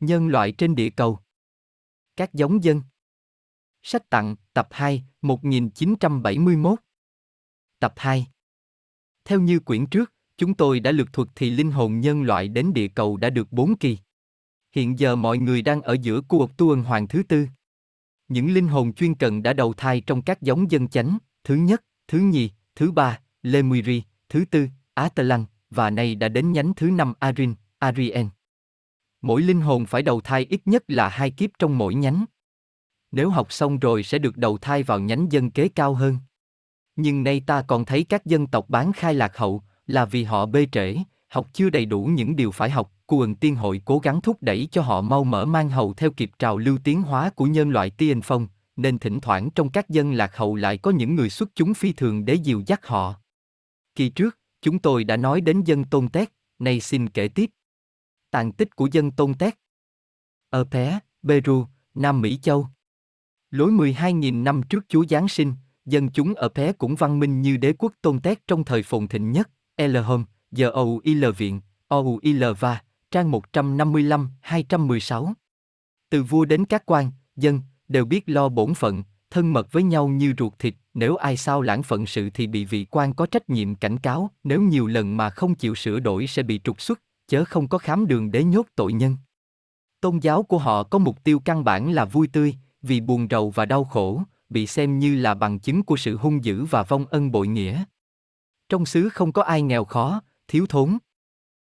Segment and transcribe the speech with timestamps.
[0.00, 1.18] Nhân loại trên địa cầu.
[2.16, 2.82] Các giống dân.
[3.82, 6.78] Sách tặng, tập 2, 1971.
[7.78, 8.26] Tập 2.
[9.24, 12.72] Theo như quyển trước, chúng tôi đã lược thuật thì linh hồn nhân loại đến
[12.72, 13.98] địa cầu đã được 4 kỳ.
[14.72, 17.46] Hiện giờ mọi người đang ở giữa cuộc tuần hoàng thứ tư.
[18.28, 21.84] Những linh hồn chuyên cần đã đầu thai trong các giống dân chánh, thứ nhất,
[22.08, 27.12] thứ nhì, thứ ba, Lemuiri, thứ tư, Atalan, và nay đã đến nhánh thứ năm
[27.18, 28.28] Arin, Arien.
[29.22, 32.24] Mỗi linh hồn phải đầu thai ít nhất là hai kiếp trong mỗi nhánh.
[33.12, 36.18] Nếu học xong rồi sẽ được đầu thai vào nhánh dân kế cao hơn.
[36.96, 40.46] Nhưng nay ta còn thấy các dân tộc bán khai lạc hậu, là vì họ
[40.46, 40.96] bê trễ,
[41.28, 44.68] học chưa đầy đủ những điều phải học, cuồng tiên hội cố gắng thúc đẩy
[44.72, 47.90] cho họ mau mở mang hầu theo kịp trào lưu tiến hóa của nhân loại
[47.90, 51.48] tiên phong, nên thỉnh thoảng trong các dân lạc hậu lại có những người xuất
[51.54, 53.14] chúng phi thường để dìu dắt họ.
[53.94, 57.50] Kỳ trước, chúng tôi đã nói đến dân tôn tét, nay xin kể tiếp.
[58.36, 59.54] Tàn tích của dân tôn tét.
[60.50, 62.66] Ở Pé, Peru, Nam Mỹ Châu.
[63.50, 67.56] Lối 12.000 năm trước Chúa Giáng sinh, dân chúng ở Pé cũng văn minh như
[67.56, 72.82] đế quốc tôn tét trong thời phồn thịnh nhất, Elhom, giờ OUIL viện, OUIL va,
[73.10, 75.32] trang 155-216.
[76.10, 80.08] Từ vua đến các quan, dân, đều biết lo bổn phận, thân mật với nhau
[80.08, 83.50] như ruột thịt, nếu ai sao lãng phận sự thì bị vị quan có trách
[83.50, 87.00] nhiệm cảnh cáo, nếu nhiều lần mà không chịu sửa đổi sẽ bị trục xuất,
[87.28, 89.16] chớ không có khám đường để nhốt tội nhân.
[90.00, 93.50] Tôn giáo của họ có mục tiêu căn bản là vui tươi, vì buồn rầu
[93.50, 97.06] và đau khổ, bị xem như là bằng chứng của sự hung dữ và vong
[97.06, 97.84] ân bội nghĩa.
[98.68, 100.98] Trong xứ không có ai nghèo khó, thiếu thốn.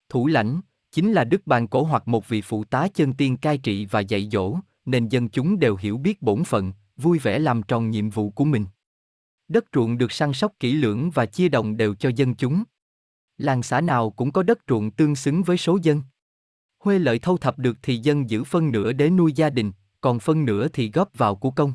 [0.10, 3.58] Thủ lãnh, chính là Đức Bàn Cổ hoặc một vị phụ tá chân tiên cai
[3.58, 7.64] trị và dạy dỗ, nên dân chúng đều hiểu biết bổn phận, vui vẻ làm
[7.64, 8.66] tròn nhiệm vụ của mình.
[9.48, 12.64] Đất ruộng được săn sóc kỹ lưỡng và chia đồng đều cho dân chúng.
[13.40, 16.02] Làng xã nào cũng có đất ruộng tương xứng với số dân.
[16.80, 20.20] Huê lợi thâu thập được thì dân giữ phân nửa để nuôi gia đình, còn
[20.20, 21.74] phân nửa thì góp vào của công.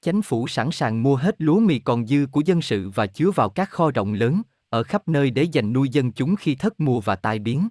[0.00, 3.30] Chánh phủ sẵn sàng mua hết lúa mì còn dư của dân sự và chứa
[3.30, 6.80] vào các kho rộng lớn, ở khắp nơi để dành nuôi dân chúng khi thất
[6.80, 7.68] mùa và tai biến.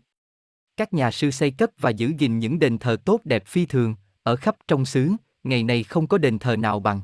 [0.77, 3.95] Các nhà sư xây cất và giữ gìn những đền thờ tốt đẹp phi thường,
[4.23, 5.11] ở khắp trong xứ,
[5.43, 7.01] ngày nay không có đền thờ nào bằng.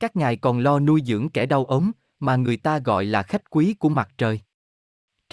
[0.00, 3.50] Các ngài còn lo nuôi dưỡng kẻ đau ốm, mà người ta gọi là khách
[3.50, 4.40] quý của mặt trời.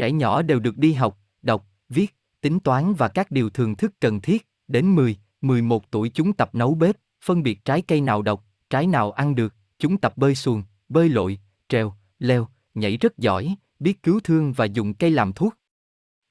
[0.01, 3.93] Trẻ nhỏ đều được đi học, đọc, viết, tính toán và các điều thường thức
[3.99, 6.95] cần thiết, đến 10, 11 tuổi chúng tập nấu bếp,
[7.25, 11.09] phân biệt trái cây nào độc, trái nào ăn được, chúng tập bơi xuồng, bơi
[11.09, 15.53] lội, trèo, leo, nhảy rất giỏi, biết cứu thương và dùng cây làm thuốc.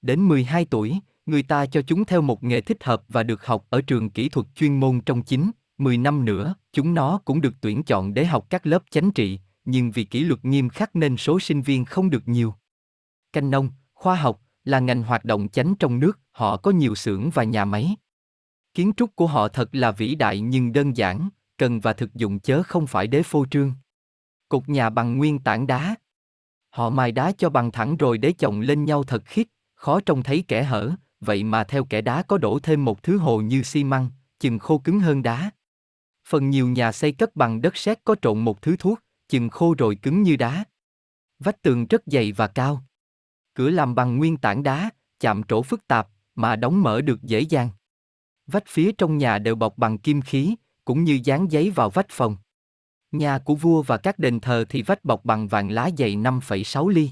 [0.03, 3.67] Đến 12 tuổi, người ta cho chúng theo một nghề thích hợp và được học
[3.71, 7.55] ở trường kỹ thuật chuyên môn trong 9, 10 năm nữa, chúng nó cũng được
[7.61, 11.17] tuyển chọn để học các lớp chánh trị, nhưng vì kỷ luật nghiêm khắc nên
[11.17, 12.55] số sinh viên không được nhiều.
[13.33, 17.31] Canh nông, khoa học là ngành hoạt động chánh trong nước, họ có nhiều xưởng
[17.31, 17.97] và nhà máy.
[18.75, 22.41] Kiến trúc của họ thật là vĩ đại nhưng đơn giản, cần và thực dụng
[22.41, 23.73] chớ không phải đế phô trương.
[24.49, 25.95] Cột nhà bằng nguyên tảng đá.
[26.71, 30.23] Họ mài đá cho bằng thẳng rồi để chồng lên nhau thật khít, khó trông
[30.23, 33.63] thấy kẻ hở, vậy mà theo kẻ đá có đổ thêm một thứ hồ như
[33.63, 34.11] xi măng,
[34.41, 35.51] chừng khô cứng hơn đá.
[36.29, 39.75] Phần nhiều nhà xây cất bằng đất sét có trộn một thứ thuốc, chừng khô
[39.79, 40.65] rồi cứng như đá.
[41.39, 42.85] Vách tường rất dày và cao.
[43.61, 47.41] Cửa làm bằng nguyên tảng đá, chạm trổ phức tạp, mà đóng mở được dễ
[47.41, 47.71] dàng.
[48.47, 50.55] Vách phía trong nhà đều bọc bằng kim khí,
[50.85, 52.37] cũng như dán giấy vào vách phòng.
[53.13, 56.89] Nhà của vua và các đền thờ thì vách bọc bằng vàng lá dày 5,6
[56.89, 57.11] ly.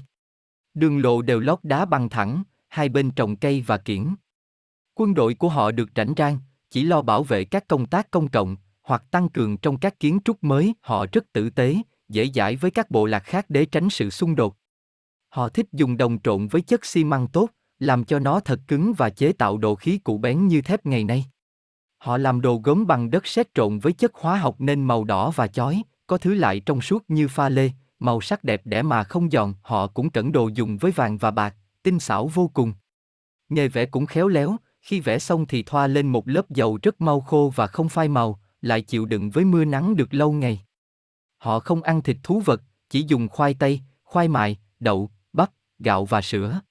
[0.73, 4.15] Đường lộ đều lót đá bằng thẳng, hai bên trồng cây và kiển.
[4.95, 6.39] Quân đội của họ được rảnh rang,
[6.69, 10.19] chỉ lo bảo vệ các công tác công cộng, hoặc tăng cường trong các kiến
[10.25, 11.77] trúc mới, họ rất tử tế,
[12.09, 14.55] dễ dãi với các bộ lạc khác để tránh sự xung đột.
[15.29, 18.93] Họ thích dùng đồng trộn với chất xi măng tốt, làm cho nó thật cứng
[18.97, 21.25] và chế tạo độ khí cụ bén như thép ngày nay.
[21.97, 25.31] Họ làm đồ gốm bằng đất sét trộn với chất hóa học nên màu đỏ
[25.35, 29.03] và chói, có thứ lại trong suốt như pha lê, màu sắc đẹp đẽ mà
[29.03, 29.53] không giòn.
[29.61, 32.73] Họ cũng cẩn đồ dùng với vàng và bạc, tinh xảo vô cùng.
[33.49, 37.01] Nghề vẽ cũng khéo léo, khi vẽ xong thì thoa lên một lớp dầu rất
[37.01, 40.61] mau khô và không phai màu, lại chịu đựng với mưa nắng được lâu ngày.
[41.37, 45.11] Họ không ăn thịt thú vật, chỉ dùng khoai tây, khoai mại, đậu,
[45.79, 46.61] gạo và sữa.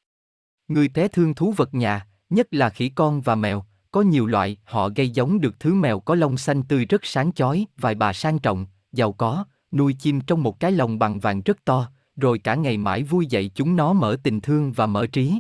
[0.69, 4.57] Người té thương thú vật nhà, nhất là khỉ con và mèo, có nhiều loại,
[4.65, 8.13] họ gây giống được thứ mèo có lông xanh tươi rất sáng chói, vài bà
[8.13, 12.39] sang trọng, giàu có, nuôi chim trong một cái lồng bằng vàng rất to, rồi
[12.39, 15.39] cả ngày mãi vui dậy chúng nó mở tình thương và mở trí.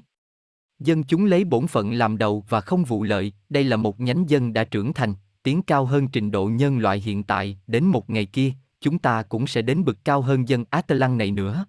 [0.78, 4.30] Dân chúng lấy bổn phận làm đầu và không vụ lợi, đây là một nhánh
[4.30, 8.10] dân đã trưởng thành, tiến cao hơn trình độ nhân loại hiện tại, đến một
[8.10, 11.64] ngày kia, chúng ta cũng sẽ đến bậc cao hơn dân Atalan này nữa.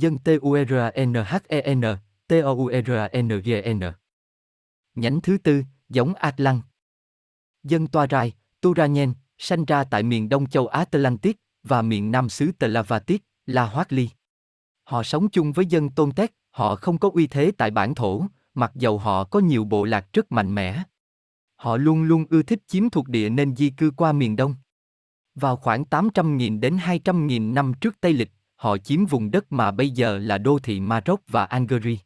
[0.00, 1.84] Dân T-U-R-N-H-E-N,
[2.28, 3.80] T-O-U-R-N-G-N
[4.94, 6.62] Nhánh thứ tư, giống Atlant.
[7.62, 13.22] Dân Toarai, Turanyen, sanh ra tại miền đông châu Atlantic và miền nam xứ Tlavatic,
[13.46, 14.08] La Hoác Ly.
[14.84, 18.24] Họ sống chung với dân Tôn Tét, họ không có uy thế tại bản thổ,
[18.54, 20.82] mặc dầu họ có nhiều bộ lạc rất mạnh mẽ.
[21.56, 24.54] Họ luôn luôn ưa thích chiếm thuộc địa nên di cư qua miền đông.
[25.34, 29.90] Vào khoảng 800.000 đến 200.000 năm trước Tây Lịch, họ chiếm vùng đất mà bây
[29.90, 31.96] giờ là đô thị Maroc và Algeria.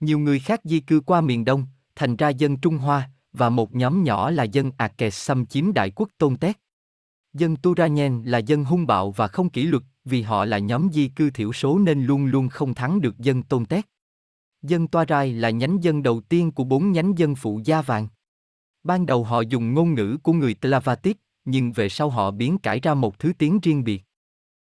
[0.00, 3.74] Nhiều người khác di cư qua miền đông, thành ra dân Trung Hoa, và một
[3.74, 6.56] nhóm nhỏ là dân Akes xâm chiếm đại quốc Tôn Tét.
[7.32, 11.08] Dân Turanyen là dân hung bạo và không kỷ luật, vì họ là nhóm di
[11.08, 13.86] cư thiểu số nên luôn luôn không thắng được dân Tôn Tét.
[14.62, 18.08] Dân Toa Rai là nhánh dân đầu tiên của bốn nhánh dân phụ da vàng.
[18.84, 22.80] Ban đầu họ dùng ngôn ngữ của người Tlavatit, nhưng về sau họ biến cải
[22.80, 24.02] ra một thứ tiếng riêng biệt.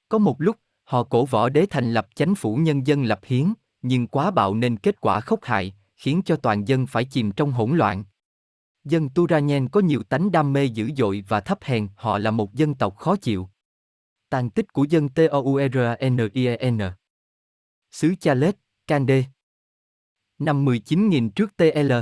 [0.10, 0.56] Có một lúc,
[0.88, 4.56] họ cổ võ đế thành lập chánh phủ nhân dân lập hiến, nhưng quá bạo
[4.56, 8.04] nên kết quả khốc hại, khiến cho toàn dân phải chìm trong hỗn loạn.
[8.84, 12.54] Dân Turanyen có nhiều tánh đam mê dữ dội và thấp hèn, họ là một
[12.54, 13.50] dân tộc khó chịu.
[14.30, 16.18] Tàn tích của dân Touranien
[17.92, 18.56] Xứ Chalet,
[18.88, 19.24] Kande
[20.40, 21.94] Năm 19.000 trước TL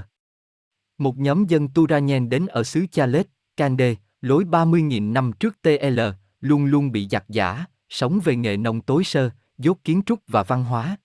[0.97, 3.27] Một nhóm dân Turanyen đến ở xứ Chalet,
[3.57, 5.99] Kande, lối 30.000 năm trước TL,
[6.39, 10.43] luôn luôn bị giặc giả, sống về nghề nông tối sơ, dốt kiến trúc và
[10.43, 10.97] văn hóa.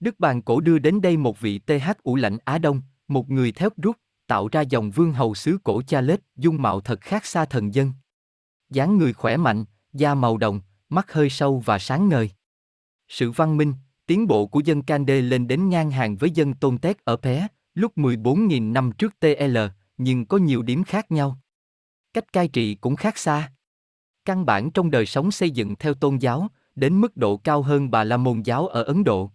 [0.00, 3.52] Đức Bàn Cổ đưa đến đây một vị TH ủ lãnh Á Đông, một người
[3.52, 3.96] thép rút,
[4.26, 7.74] tạo ra dòng vương hầu xứ cổ cha lết, dung mạo thật khác xa thần
[7.74, 7.92] dân.
[8.70, 12.30] dáng người khỏe mạnh, da màu đồng, mắt hơi sâu và sáng ngời.
[13.08, 13.74] Sự văn minh,
[14.06, 17.46] tiến bộ của dân Kande lên đến ngang hàng với dân Tôn Tét ở Pé,
[17.74, 19.58] lúc 14.000 năm trước TL,
[19.98, 21.38] nhưng có nhiều điểm khác nhau.
[22.12, 23.52] Cách cai trị cũng khác xa.
[24.24, 27.90] Căn bản trong đời sống xây dựng theo tôn giáo, đến mức độ cao hơn
[27.90, 29.30] bà la môn giáo ở Ấn Độ.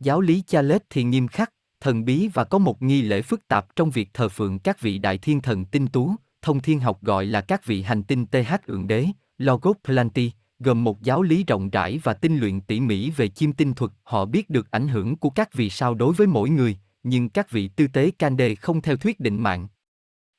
[0.00, 3.76] Giáo lý Chalet thì nghiêm khắc, thần bí và có một nghi lễ phức tạp
[3.76, 7.26] trong việc thờ phượng các vị đại thiên thần tinh tú, thông thiên học gọi
[7.26, 9.06] là các vị hành tinh TH ượng đế,
[9.38, 13.52] Logos Planti, gồm một giáo lý rộng rãi và tinh luyện tỉ mỉ về chiêm
[13.52, 13.92] tinh thuật.
[14.02, 17.50] Họ biết được ảnh hưởng của các vị sao đối với mỗi người, nhưng các
[17.50, 19.68] vị tư tế Cande không theo thuyết định mạng.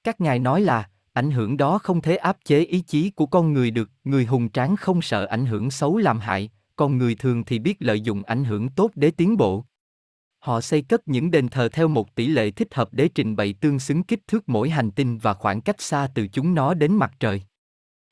[0.04, 3.54] Các ngài nói là, ảnh hưởng đó không thể áp chế ý chí của con
[3.54, 7.44] người được, người hùng tráng không sợ ảnh hưởng xấu làm hại, còn người thường
[7.44, 9.65] thì biết lợi dụng ảnh hưởng tốt để tiến bộ.
[10.39, 13.54] Họ xây cất những đền thờ theo một tỷ lệ thích hợp để trình bày
[13.54, 16.95] tương xứng kích thước mỗi hành tinh và khoảng cách xa từ chúng nó đến
[16.95, 17.42] mặt trời.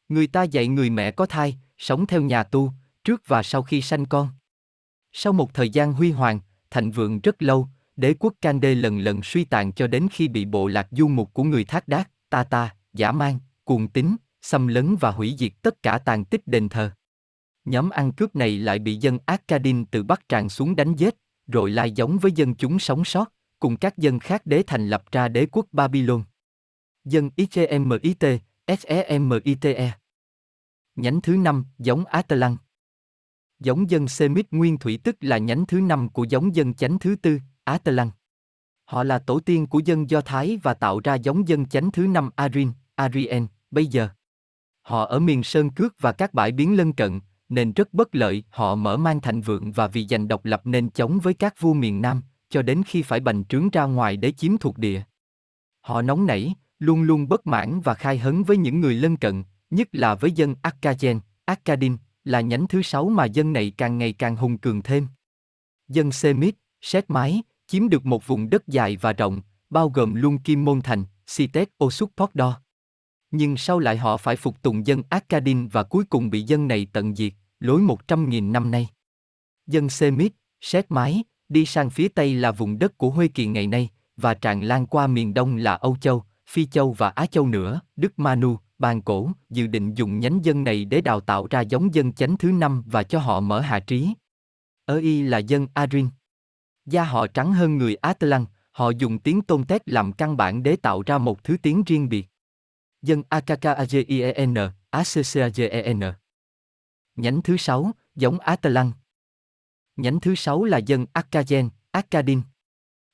[0.10, 2.72] Người ta dạy người mẹ có thai, sống theo nhà tu,
[3.04, 4.30] trước và sau khi sanh con.
[5.12, 6.40] Sau một thời gian huy hoàng,
[6.70, 10.46] thạnh vượng rất lâu, đế quốc Cande lần lần suy tàn cho đến khi bị
[10.46, 14.68] bộ lạc du mục của người thác đác, ta ta, giả mang, cuồng tín, xâm
[14.68, 16.92] lấn và hủy diệt tất cả tàn tích đền thờ.
[17.66, 21.16] Nhóm ăn cướp này lại bị dân Akkadin từ Bắc tràn xuống đánh giết,
[21.48, 25.04] rồi lai giống với dân chúng sống sót, cùng các dân khác để thành lập
[25.12, 26.24] ra đế quốc Babylon.
[27.06, 28.18] Dân Ichemit,
[28.68, 29.92] Semite.
[30.96, 32.58] Nhánh thứ năm, giống Atalan.
[33.60, 37.16] Giống dân Semit nguyên thủy tức là nhánh thứ năm của giống dân chánh thứ
[37.16, 38.10] tư, Atalan.
[38.86, 42.08] Họ là tổ tiên của dân Do Thái và tạo ra giống dân chánh thứ
[42.08, 44.10] năm Arin, Arien, bây giờ.
[44.82, 48.44] Họ ở miền Sơn Cước và các bãi biến lân cận, nên rất bất lợi,
[48.50, 51.74] họ mở mang thành vượng và vì giành độc lập nên chống với các vua
[51.74, 55.02] miền Nam, cho đến khi phải bành trướng ra ngoài để chiếm thuộc địa.
[55.82, 59.44] Họ nóng nảy, luôn luôn bất mãn và khai hấn với những người lân cận,
[59.70, 64.14] nhất là với dân Akkajen, Akkadin, là nhánh thứ sáu mà dân này càng ngày
[64.14, 65.08] càng hùng cường thêm.
[65.88, 70.38] Dân Semit, Sét Mái, chiếm được một vùng đất dài và rộng, bao gồm luôn
[70.38, 72.62] Kim Môn Thành, Sitet Osukpokdo.
[73.32, 76.88] Nhưng sau lại họ phải phục tùng dân Akkadin và cuối cùng bị dân này
[76.94, 78.88] tận diệt lối 100.000 năm nay.
[79.68, 83.68] Dân Semit, Sét Mái, đi sang phía Tây là vùng đất của Huê Kỳ ngày
[83.68, 87.48] nay, và tràn lan qua miền Đông là Âu Châu, Phi Châu và Á Châu
[87.48, 91.62] nữa, Đức Manu, bàn cổ, dự định dùng nhánh dân này để đào tạo ra
[91.62, 94.14] giống dân chánh thứ năm và cho họ mở hạ trí.
[94.86, 96.08] Ở Y là dân Adrin.
[96.86, 100.76] Da họ trắng hơn người Atlan, họ dùng tiếng tôn tét làm căn bản để
[100.76, 102.28] tạo ra một thứ tiếng riêng biệt.
[103.02, 106.02] Dân Akkagien, Accgen.
[107.16, 108.92] Nhánh thứ sáu, giống Atalan.
[109.96, 112.42] Nhánh thứ sáu là dân akkadian Akkadin.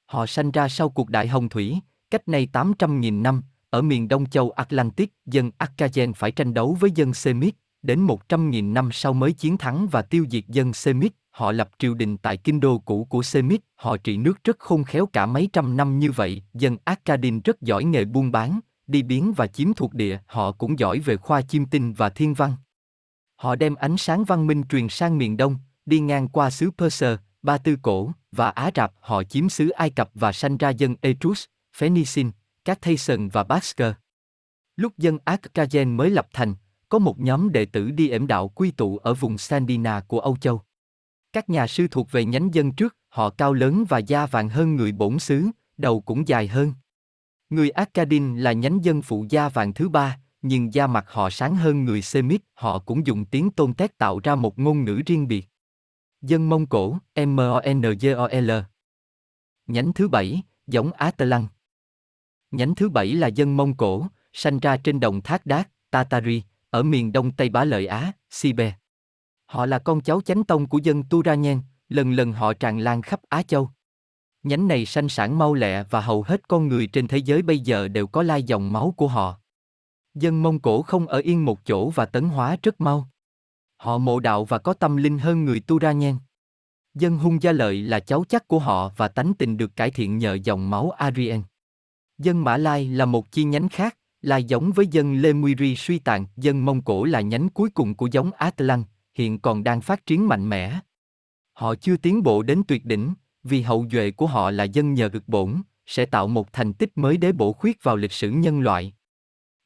[0.06, 1.80] Họ sanh ra sau cuộc đại hồng thủy,
[2.12, 6.92] cách nay 800.000 năm, ở miền đông châu Atlantic, dân akkadian phải tranh đấu với
[6.96, 11.52] dân Semit, đến 100.000 năm sau mới chiến thắng và tiêu diệt dân Semit, họ
[11.52, 15.06] lập triều đình tại kinh đô cũ của Semit, họ trị nước rất khôn khéo
[15.06, 19.34] cả mấy trăm năm như vậy, dân Akkadin rất giỏi nghề buôn bán, đi biến
[19.34, 22.54] và chiếm thuộc địa, họ cũng giỏi về khoa chiêm tinh và thiên văn.
[23.36, 27.20] Họ đem ánh sáng văn minh truyền sang miền Đông, đi ngang qua xứ Perser,
[27.42, 30.96] Ba Tư Cổ và Á Rạp họ chiếm xứ Ai Cập và sanh ra dân
[31.02, 32.32] Etrus, Phoenician,
[32.66, 33.94] các Thayson và Basker.
[34.76, 36.56] Lúc dân Arkagen mới lập thành,
[36.90, 40.38] có một nhóm đệ tử đi ểm đạo quy tụ ở vùng Sandina của Âu
[40.38, 40.62] Châu.
[41.34, 44.76] Các nhà sư thuộc về nhánh dân trước, họ cao lớn và da vàng hơn
[44.76, 45.46] người bổn xứ,
[45.78, 46.74] đầu cũng dài hơn.
[47.50, 51.56] Người Akkadin là nhánh dân phụ da vàng thứ ba, nhưng da mặt họ sáng
[51.56, 55.28] hơn người Semit, họ cũng dùng tiếng tôn tét tạo ra một ngôn ngữ riêng
[55.28, 55.48] biệt.
[56.22, 58.52] Dân Mông Cổ, M-O-N-G-O-L
[59.68, 61.48] Nhánh thứ bảy, giống Á Tơ Lăng.
[62.52, 66.84] Nhánh thứ bảy là dân Mông Cổ, sanh ra trên đồng Thác Đác, Tatari, ở
[66.84, 68.78] miền đông Tây Bá Lợi Á, Sibe.
[69.46, 73.20] Họ là con cháu chánh tông của dân Turanyen, lần lần họ tràn lan khắp
[73.30, 73.70] Á Châu.
[74.48, 77.60] Nhánh này sanh sản mau lẹ và hầu hết con người trên thế giới bây
[77.60, 79.40] giờ đều có lai dòng máu của họ.
[80.16, 83.10] Dân Mông Cổ không ở yên một chỗ và tấn hóa rất mau.
[83.78, 86.16] Họ mộ đạo và có tâm linh hơn người Turanyen.
[86.94, 90.18] Dân Hung Gia Lợi là cháu chắc của họ và tánh tình được cải thiện
[90.18, 91.44] nhờ dòng máu Aryan.
[92.18, 96.26] Dân Mã Lai là một chi nhánh khác, là giống với dân Lemuiri suy tàn,
[96.38, 100.28] dân Mông Cổ là nhánh cuối cùng của giống Atlan, hiện còn đang phát triển
[100.28, 100.80] mạnh mẽ.
[101.54, 103.14] Họ chưa tiến bộ đến tuyệt đỉnh,
[103.48, 106.98] vì hậu duệ của họ là dân nhờ cực bổn, sẽ tạo một thành tích
[106.98, 108.94] mới để bổ khuyết vào lịch sử nhân loại.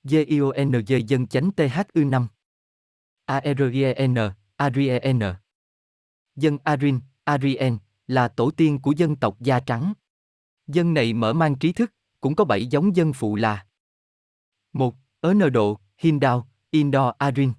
[0.04, 2.28] GIONG dân chánh THU 5
[3.26, 4.16] ARIEN,
[4.58, 5.20] ARIEN
[6.36, 9.94] Dân Arin, Arien, là tổ tiên của dân tộc da trắng.
[10.68, 13.66] Dân này mở mang trí thức, cũng có bảy giống dân phụ là
[14.74, 14.96] 1.
[15.22, 17.54] Ấn Độ, Hindao, Indo Arin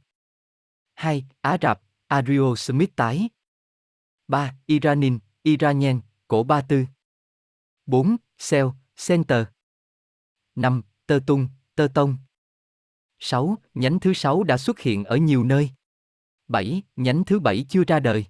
[0.95, 1.25] 2.
[1.41, 3.29] Á Rập, Ario Smith tái
[4.29, 4.55] 3.
[4.67, 6.01] Iranin, Iranian,
[6.33, 6.85] Cổ Ba Tư
[7.87, 8.17] 4.
[8.39, 8.67] Sel,
[9.07, 9.47] Center
[10.55, 10.83] 5.
[11.07, 12.17] Tơ Tung, Tơ Tông
[13.19, 13.57] 6.
[13.75, 15.71] Nhánh thứ 6 đã xuất hiện ở nhiều nơi
[16.49, 16.83] 7.
[16.97, 18.27] Nhánh thứ 7 chưa ra đời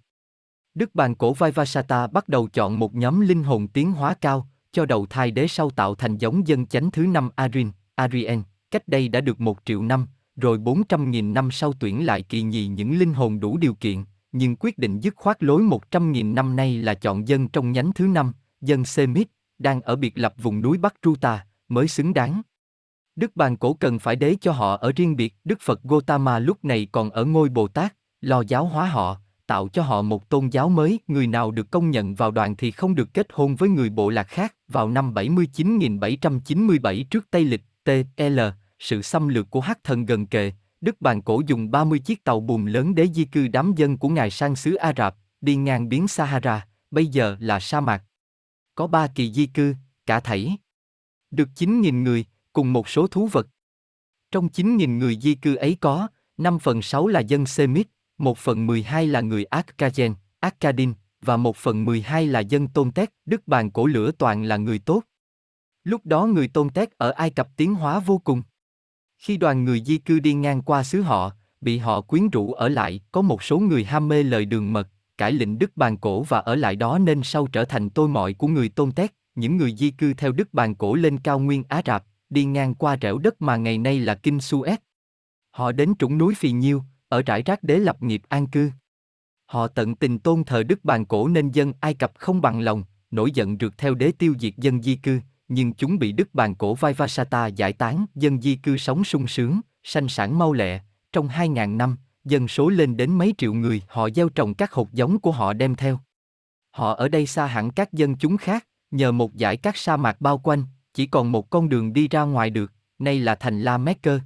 [0.74, 4.86] Đức bàn cổ Vaivasata bắt đầu chọn một nhóm linh hồn tiến hóa cao, cho
[4.86, 9.08] đầu thai đế sau tạo thành giống dân chánh thứ năm Arin, Arien, cách đây
[9.08, 10.06] đã được một triệu năm,
[10.36, 14.56] rồi 400.000 năm sau tuyển lại kỳ nhì những linh hồn đủ điều kiện, nhưng
[14.56, 18.32] quyết định dứt khoát lối 100.000 năm nay là chọn dân trong nhánh thứ năm,
[18.60, 22.42] dân Semit, đang ở biệt lập vùng núi Bắc Truta mới xứng đáng.
[23.16, 26.64] Đức bàn cổ cần phải đế cho họ ở riêng biệt, Đức Phật Gotama lúc
[26.64, 30.48] này còn ở ngôi Bồ Tát, lo giáo hóa họ, tạo cho họ một tôn
[30.48, 33.68] giáo mới, người nào được công nhận vào đoàn thì không được kết hôn với
[33.68, 34.54] người bộ lạc khác.
[34.68, 38.40] Vào năm 79.797 trước Tây Lịch, T.L.,
[38.78, 42.40] sự xâm lược của Hắc thần gần kề, Đức Bàn Cổ dùng 30 chiếc tàu
[42.40, 45.88] bùm lớn để di cư đám dân của ngài sang xứ Ả Rập, đi ngang
[45.88, 48.04] biến Sahara, bây giờ là sa mạc.
[48.74, 49.74] Có ba kỳ di cư,
[50.06, 50.56] cả thảy.
[51.30, 53.46] Được 9.000 người, cùng một số thú vật.
[54.30, 58.66] Trong 9.000 người di cư ấy có, 5 phần 6 là dân Semit, 1 phần
[58.66, 63.70] 12 là người Akkagen, Akkadin, và 1 phần 12 là dân Tôn Tét, Đức Bàn
[63.70, 65.02] Cổ Lửa toàn là người tốt.
[65.84, 68.42] Lúc đó người Tôn Tét ở Ai Cập tiến hóa vô cùng.
[69.22, 72.68] Khi đoàn người di cư đi ngang qua xứ họ, bị họ quyến rũ ở
[72.68, 74.88] lại, có một số người ham mê lời đường mật,
[75.18, 78.34] cải lệnh Đức Bàn Cổ và ở lại đó nên sau trở thành tôi mọi
[78.34, 81.64] của người Tôn Tét, những người di cư theo Đức Bàn Cổ lên cao nguyên
[81.68, 84.76] Á Rạp, đi ngang qua rẻo đất mà ngày nay là Kinh Suez.
[85.50, 88.70] Họ đến trũng núi Phì Nhiêu, ở trải rác đế lập nghiệp an cư.
[89.46, 92.84] Họ tận tình tôn thờ Đức Bàn Cổ nên dân Ai Cập không bằng lòng,
[93.10, 95.20] nổi giận rượt theo đế tiêu diệt dân di cư,
[95.54, 99.60] nhưng chúng bị Đức Bàn Cổ Vaivasata giải tán, dân di cư sống sung sướng,
[99.82, 100.80] sanh sản mau lẹ,
[101.12, 104.92] trong 2.000 năm, dân số lên đến mấy triệu người, họ gieo trồng các hột
[104.92, 106.00] giống của họ đem theo.
[106.70, 110.20] Họ ở đây xa hẳn các dân chúng khác, nhờ một dải các sa mạc
[110.20, 113.78] bao quanh, chỉ còn một con đường đi ra ngoài được, nay là thành La
[113.78, 114.20] Mecca.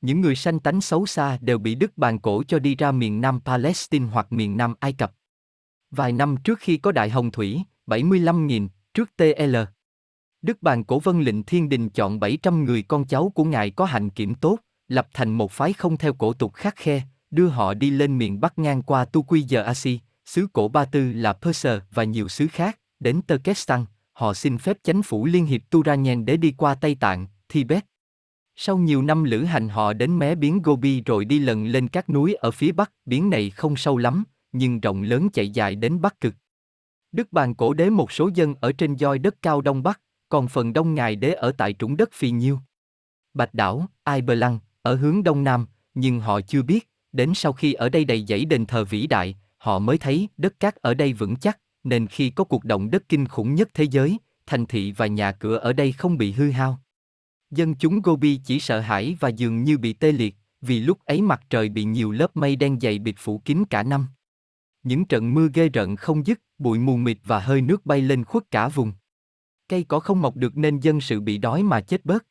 [0.00, 3.20] Những người sanh tánh xấu xa đều bị Đức bàn cổ cho đi ra miền
[3.20, 5.12] Nam Palestine hoặc miền Nam Ai Cập.
[5.90, 9.56] Vài năm trước khi có Đại Hồng Thủy, 75.000, trước TL.
[10.42, 13.84] Đức bàn cổ vân lệnh thiên đình chọn 700 người con cháu của ngài có
[13.84, 14.58] hạnh kiểm tốt,
[14.88, 18.40] lập thành một phái không theo cổ tục khắc khe, đưa họ đi lên miền
[18.40, 22.28] Bắc ngang qua Tu Quy Giờ Asi, xứ cổ Ba Tư là Perser và nhiều
[22.28, 26.74] xứ khác, đến Turkestan, họ xin phép chánh phủ Liên hiệp Turanyen để đi qua
[26.74, 27.84] Tây Tạng, Tibet,
[28.56, 32.10] sau nhiều năm lữ hành họ đến mé biến Gobi rồi đi lần lên các
[32.10, 36.00] núi ở phía bắc, biến này không sâu lắm, nhưng rộng lớn chạy dài đến
[36.00, 36.34] Bắc Cực.
[37.12, 40.00] Đức Bàn cổ đế một số dân ở trên doi đất cao Đông Bắc,
[40.32, 42.58] còn phần đông ngài đế ở tại trũng đất phi nhiêu.
[43.34, 47.52] Bạch đảo, Ai Bờ Lăng, ở hướng đông nam, nhưng họ chưa biết, đến sau
[47.52, 50.94] khi ở đây đầy dãy đền thờ vĩ đại, họ mới thấy đất cát ở
[50.94, 54.66] đây vững chắc, nên khi có cuộc động đất kinh khủng nhất thế giới, thành
[54.66, 56.80] thị và nhà cửa ở đây không bị hư hao.
[57.50, 61.22] Dân chúng Gobi chỉ sợ hãi và dường như bị tê liệt, vì lúc ấy
[61.22, 64.06] mặt trời bị nhiều lớp mây đen dày bịt phủ kín cả năm.
[64.82, 68.24] Những trận mưa ghê rợn không dứt, bụi mù mịt và hơi nước bay lên
[68.24, 68.92] khuất cả vùng.
[69.72, 72.26] Cây cỏ không mọc được nên dân sự bị đói mà chết bớt.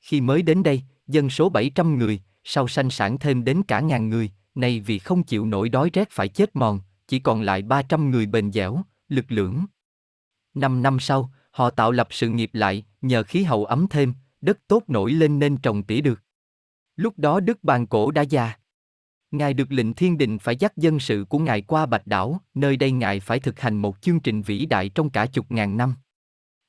[0.00, 4.08] Khi mới đến đây, dân số 700 người, sau sanh sản thêm đến cả ngàn
[4.08, 8.10] người, nay vì không chịu nổi đói rét phải chết mòn, chỉ còn lại 300
[8.10, 9.64] người bền dẻo, lực lưỡng.
[10.54, 14.58] Năm năm sau, họ tạo lập sự nghiệp lại, nhờ khí hậu ấm thêm, đất
[14.66, 16.20] tốt nổi lên nên trồng tỉa được.
[16.96, 18.52] Lúc đó Đức Bàn Cổ đã già.
[19.30, 22.76] Ngài được lệnh thiên đình phải dắt dân sự của Ngài qua Bạch Đảo, nơi
[22.76, 25.94] đây Ngài phải thực hành một chương trình vĩ đại trong cả chục ngàn năm.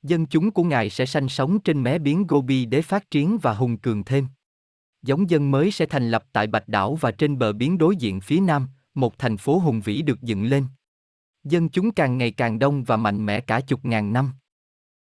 [0.04, 3.54] Dân chúng của Ngài sẽ sanh sống trên mé biến Gobi để phát triển và
[3.54, 4.26] hùng cường thêm.
[5.02, 8.20] Giống dân mới sẽ thành lập tại Bạch Đảo và trên bờ biến đối diện
[8.20, 10.66] phía nam, một thành phố hùng vĩ được dựng lên.
[11.44, 14.30] Dân chúng càng ngày càng đông và mạnh mẽ cả chục ngàn năm.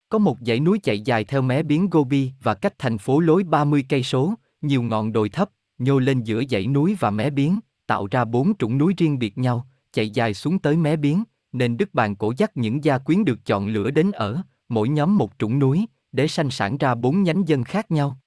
[0.09, 3.45] Có một dãy núi chạy dài theo mé biến Gobi và cách thành phố lối
[3.45, 7.61] 30 cây số, nhiều ngọn đồi thấp, nhô lên giữa dãy núi và mé biến,
[7.87, 11.77] tạo ra bốn trũng núi riêng biệt nhau, chạy dài xuống tới mé biến, nên
[11.77, 14.43] Đức Bàn cổ dắt những gia quyến được chọn lựa đến ở,
[14.73, 18.19] mỗi nhóm một trũng núi, để sanh sản ra bốn nhánh dân khác nhau.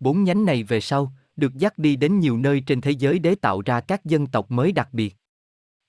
[0.00, 3.34] Bốn nhánh này về sau, được dắt đi đến nhiều nơi trên thế giới để
[3.34, 5.16] tạo ra các dân tộc mới đặc biệt.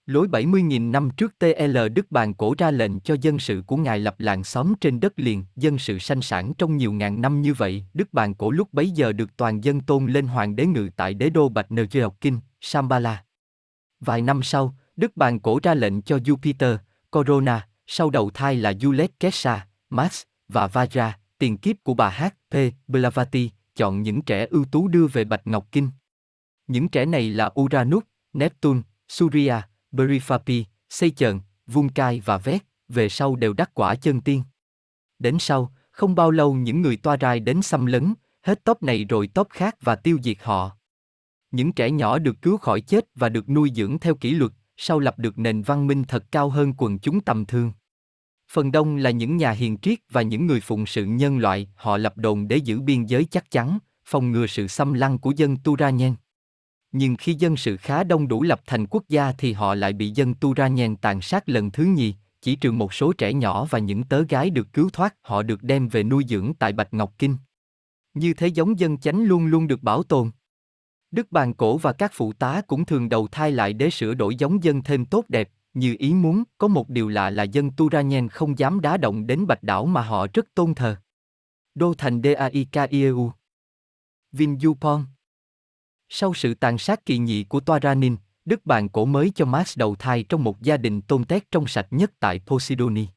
[0.06, 4.00] Lối 70.000 năm trước TL Đức Bàn cổ ra lệnh cho dân sự của Ngài
[4.00, 7.54] lập làng xóm trên đất liền, dân sự sanh sản trong nhiều ngàn năm như
[7.54, 10.90] vậy, Đức Bàn cổ lúc bấy giờ được toàn dân tôn lên hoàng đế ngự
[10.96, 11.86] tại đế đô Bạch Nơ
[12.22, 13.24] Kinh, Sambala.
[14.00, 16.78] Vài năm sau, Đức Bàn cổ ra lệnh cho Jupiter,
[17.12, 22.56] Corona, sau đầu thai là Julet Kesha, Max, và Vajra, tiền kiếp của bà H.P.
[22.88, 25.90] Blavati, chọn những trẻ ưu tú đưa về Bạch Ngọc Kinh.
[26.68, 33.54] Những trẻ này là Uranus, Neptune, Surya, Berifapi, Seichern, Vunkai và Vét, về sau đều
[33.54, 34.44] đắc quả chân tiên.
[35.20, 39.06] Đến sau, không bao lâu những người toa rai đến xâm lấn, hết tốp này
[39.10, 40.78] rồi tốp khác và tiêu diệt họ.
[41.52, 45.00] Những trẻ nhỏ được cứu khỏi chết và được nuôi dưỡng theo kỷ luật, sau
[45.00, 47.72] lập được nền văn minh thật cao hơn quần chúng tầm thường.
[48.56, 51.98] Phần đông là những nhà hiền triết và những người phụng sự nhân loại, họ
[51.98, 55.58] lập đồn để giữ biên giới chắc chắn, phòng ngừa sự xâm lăng của dân
[55.58, 56.16] Turanyen.
[56.92, 60.12] Nhưng khi dân sự khá đông đủ lập thành quốc gia thì họ lại bị
[60.16, 64.04] dân Turanyen tàn sát lần thứ nhì, chỉ trừ một số trẻ nhỏ và những
[64.04, 67.38] tớ gái được cứu thoát họ được đem về nuôi dưỡng tại Bạch Ngọc Kinh.
[68.14, 70.32] Như thế giống dân chánh luôn luôn được bảo tồn.
[71.12, 74.36] Đức Bàn Cổ và các phụ tá cũng thường đầu thai lại để sửa đổi
[74.36, 78.30] giống dân thêm tốt đẹp, như ý muốn, có một điều lạ là dân Turanyen
[78.30, 80.96] không dám đá động đến bạch đảo mà họ rất tôn thờ.
[81.76, 83.32] Đô thành Daikaieu
[84.34, 85.04] Vinjupon
[86.10, 89.96] Sau sự tàn sát kỳ nhị của Toaranin, Đức Bàn cổ mới cho Max đầu
[89.96, 93.08] thai trong một gia đình tôn tét trong sạch nhất tại Posidoni.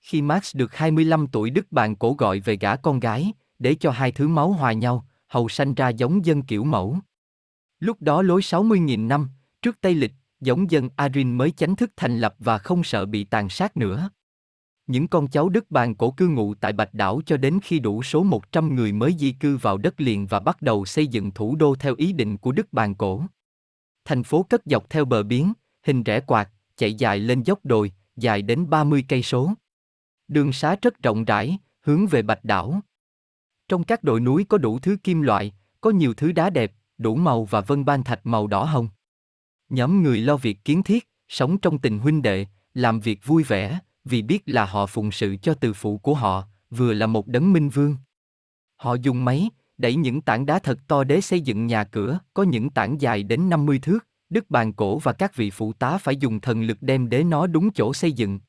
[0.00, 3.90] Khi Max được 25 tuổi Đức Bàn cổ gọi về gả con gái, để cho
[3.90, 6.98] hai thứ máu hòa nhau, hầu sanh ra giống dân kiểu mẫu.
[7.80, 9.28] Lúc đó lối 60.000 năm,
[9.62, 10.12] trước Tây Lịch,
[10.44, 14.10] giống dân Arin mới chánh thức thành lập và không sợ bị tàn sát nữa.
[14.86, 18.02] Những con cháu Đức Bàn cổ cư ngụ tại Bạch Đảo cho đến khi đủ
[18.02, 21.56] số 100 người mới di cư vào đất liền và bắt đầu xây dựng thủ
[21.56, 23.22] đô theo ý định của Đức Bàn cổ.
[24.04, 25.52] Thành phố cất dọc theo bờ biển,
[25.86, 29.52] hình rẽ quạt, chạy dài lên dốc đồi, dài đến 30 cây số.
[30.28, 32.80] Đường xá rất rộng rãi, hướng về Bạch Đảo.
[33.68, 37.14] Trong các đồi núi có đủ thứ kim loại, có nhiều thứ đá đẹp, đủ
[37.16, 38.88] màu và vân ban thạch màu đỏ hồng.
[39.74, 43.78] Nhóm người lo việc kiến thiết, sống trong tình huynh đệ, làm việc vui vẻ,
[44.04, 47.52] vì biết là họ phụng sự cho từ phụ của họ, vừa là một đấng
[47.52, 47.96] minh vương.
[48.76, 52.42] Họ dùng máy, đẩy những tảng đá thật to để xây dựng nhà cửa, có
[52.42, 56.16] những tảng dài đến 50 thước, Đức Bàn Cổ và các vị phụ tá phải
[56.16, 58.40] dùng thần lực đem đế nó đúng chỗ xây dựng.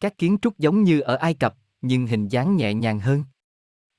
[0.00, 3.24] Các kiến trúc giống như ở Ai Cập, nhưng hình dáng nhẹ nhàng hơn.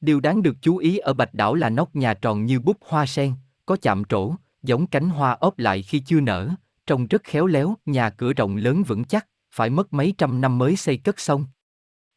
[0.01, 3.05] Điều đáng được chú ý ở Bạch Đảo là nóc nhà tròn như búp hoa
[3.05, 3.33] sen,
[3.65, 6.49] có chạm trổ, giống cánh hoa ốp lại khi chưa nở,
[6.87, 10.57] trông rất khéo léo, nhà cửa rộng lớn vững chắc, phải mất mấy trăm năm
[10.57, 11.45] mới xây cất xong.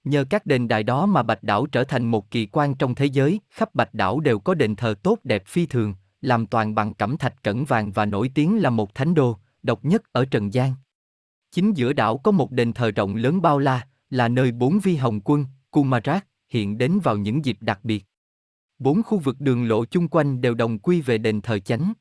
[0.04, 3.07] Nhờ các đền đài đó mà Bạch Đảo trở thành một kỳ quan trong thế
[3.07, 6.94] giới, khắp Bạch Đảo đều có đền thờ tốt đẹp phi thường, làm toàn bằng
[6.94, 10.54] cẩm thạch cẩn vàng và nổi tiếng là một thánh đô, độc nhất ở Trần
[10.54, 10.74] gian.
[11.50, 14.96] Chính giữa đảo có một đền thờ rộng lớn bao la, là nơi bốn vi
[14.96, 18.04] hồng quân, Kumarat, hiện đến vào những dịp đặc biệt.
[18.78, 21.92] Bốn khu vực đường lộ chung quanh đều đồng quy về đền thờ chánh.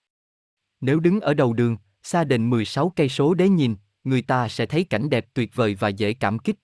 [0.83, 4.65] Nếu đứng ở đầu đường, xa đền 16 cây số để nhìn, người ta sẽ
[4.65, 6.55] thấy cảnh đẹp tuyệt vời và dễ cảm kích.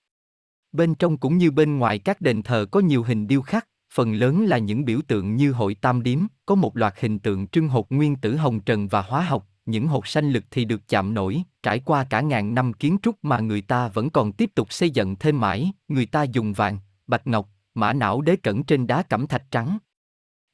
[0.72, 4.14] Bên trong cũng như bên ngoài các đền thờ có nhiều hình điêu khắc, phần
[4.14, 7.68] lớn là những biểu tượng như hội tam điếm, có một loạt hình tượng trưng
[7.68, 11.14] hột nguyên tử hồng trần và hóa học, những hột sanh lực thì được chạm
[11.14, 14.72] nổi, trải qua cả ngàn năm kiến trúc mà người ta vẫn còn tiếp tục
[14.72, 18.86] xây dựng thêm mãi, người ta dùng vàng, bạch ngọc, mã não đế cẩn trên
[18.86, 19.78] đá cẩm thạch trắng.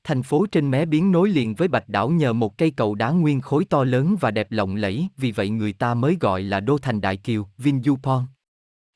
[0.07, 3.11] Thành phố trên mé biến nối liền với Bạch Đảo nhờ một cây cầu đá
[3.11, 6.61] nguyên khối to lớn và đẹp lộng lẫy, vì vậy người ta mới gọi là
[6.61, 8.23] Đô Thành Đại Kiều, Vinjupon.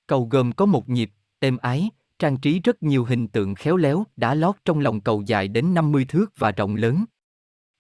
[0.07, 4.05] Cầu gồm có một nhịp, êm ái, trang trí rất nhiều hình tượng khéo léo,
[4.17, 7.05] đá lót trong lòng cầu dài đến 50 thước và rộng lớn.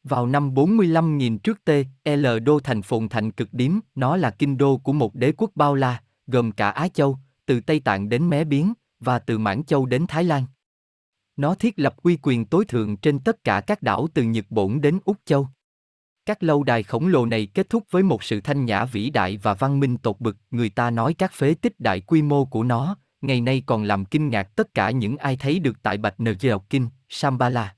[0.04, 1.70] Vào năm 45.000 trước T,
[2.04, 5.50] L đô thành phồn thành cực điếm, nó là kinh đô của một đế quốc
[5.54, 9.64] bao la, gồm cả Á Châu, từ Tây Tạng đến Mé Biến, và từ Mãn
[9.64, 10.44] Châu đến Thái Lan.
[11.40, 14.80] Nó thiết lập quy quyền tối thượng trên tất cả các đảo từ Nhật Bổn
[14.80, 15.48] đến Úc Châu.
[16.26, 19.36] Các lâu đài khổng lồ này kết thúc với một sự thanh nhã vĩ đại
[19.36, 22.64] và văn minh tột bực, người ta nói các phế tích đại quy mô của
[22.64, 26.20] nó, ngày nay còn làm kinh ngạc tất cả những ai thấy được tại Bạch
[26.20, 27.76] Nờ Dèo Kinh, Sambala.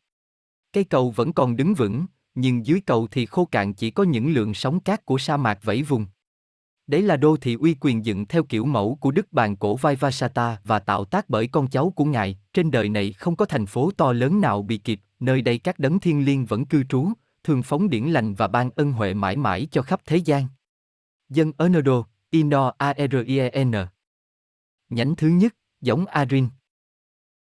[0.73, 4.33] Cây cầu vẫn còn đứng vững, nhưng dưới cầu thì khô cạn chỉ có những
[4.33, 6.07] lượng sóng cát của sa mạc vẫy vùng.
[6.87, 10.59] Đấy là đô thị uy quyền dựng theo kiểu mẫu của Đức Bàn cổ Vaivasata
[10.65, 12.39] và tạo tác bởi con cháu của ngài.
[12.53, 15.79] Trên đời này không có thành phố to lớn nào bị kịp, nơi đây các
[15.79, 17.09] đấng thiên liêng vẫn cư trú,
[17.45, 20.47] thường phóng điển lành và ban ân huệ mãi mãi cho khắp thế gian.
[21.29, 23.73] Dân Enodo, Ino Arien
[24.91, 26.49] Nhánh thứ nhất, giống Arin.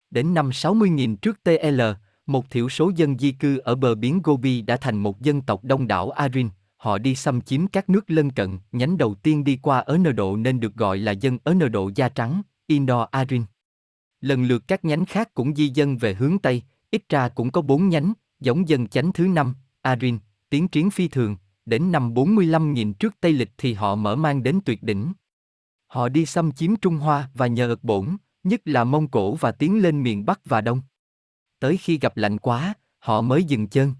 [0.09, 1.81] Đến năm 60.000 trước TL,
[2.25, 5.63] một thiểu số dân di cư ở bờ biển Gobi đã thành một dân tộc
[5.63, 6.49] đông đảo Arin,
[6.81, 10.35] họ đi xâm chiếm các nước lân cận, nhánh đầu tiên đi qua Ấn Độ
[10.35, 13.43] nên được gọi là dân Ấn Độ da trắng, Indo-Aryan
[14.21, 17.61] Lần lượt các nhánh khác cũng di dân về hướng Tây, ít ra cũng có
[17.61, 22.93] bốn nhánh, giống dân chánh thứ năm, Aryan tiến triển phi thường, đến năm 45.000
[22.93, 25.13] trước Tây Lịch thì họ mở mang đến tuyệt đỉnh.
[25.87, 29.51] Họ đi xâm chiếm Trung Hoa và nhờ ợt bổn, nhất là Mông Cổ và
[29.51, 30.81] tiến lên miền Bắc và Đông.
[31.59, 33.93] Tới khi gặp lạnh quá, họ mới dừng chân.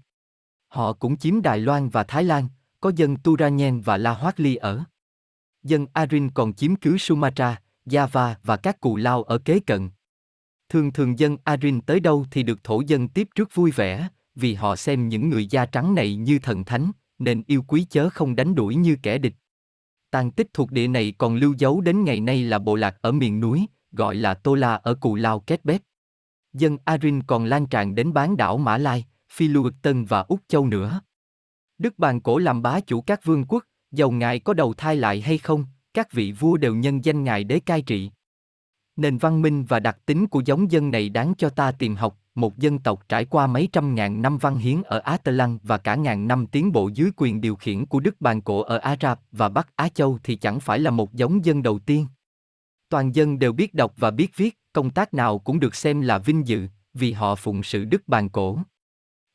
[0.68, 2.48] Họ cũng chiếm Đài Loan và Thái Lan,
[2.82, 4.84] có dân Turanyen và La Hoác Ly ở.
[5.62, 9.90] Dân Arin còn chiếm cứ Sumatra, Java và các cù lao ở kế cận.
[10.68, 14.54] Thường thường dân Arin tới đâu thì được thổ dân tiếp trước vui vẻ, vì
[14.54, 18.36] họ xem những người da trắng này như thần thánh, nên yêu quý chớ không
[18.36, 19.34] đánh đuổi như kẻ địch.
[20.10, 23.12] Tàn tích thuộc địa này còn lưu dấu đến ngày nay là bộ lạc ở
[23.12, 25.82] miền núi, gọi là Tô La ở Cù Lao Kết Bét.
[26.52, 30.40] Dân Arin còn lan tràn đến bán đảo Mã Lai, Phi Lưu Tân và Úc
[30.48, 31.00] Châu nữa.
[31.78, 35.20] Đức Bàn Cổ làm bá chủ các vương quốc, dầu ngài có đầu thai lại
[35.20, 38.10] hay không, các vị vua đều nhân danh ngài để cai trị.
[38.96, 42.18] Nền văn minh và đặc tính của giống dân này đáng cho ta tìm học,
[42.34, 45.58] một dân tộc trải qua mấy trăm ngàn năm văn hiến ở Á Tơ Lăng
[45.62, 48.78] và cả ngàn năm tiến bộ dưới quyền điều khiển của Đức Bàn Cổ ở
[48.78, 52.06] Á Rạp và Bắc Á Châu thì chẳng phải là một giống dân đầu tiên.
[52.88, 56.18] Toàn dân đều biết đọc và biết viết, công tác nào cũng được xem là
[56.18, 58.58] vinh dự, vì họ phụng sự Đức Bàn Cổ.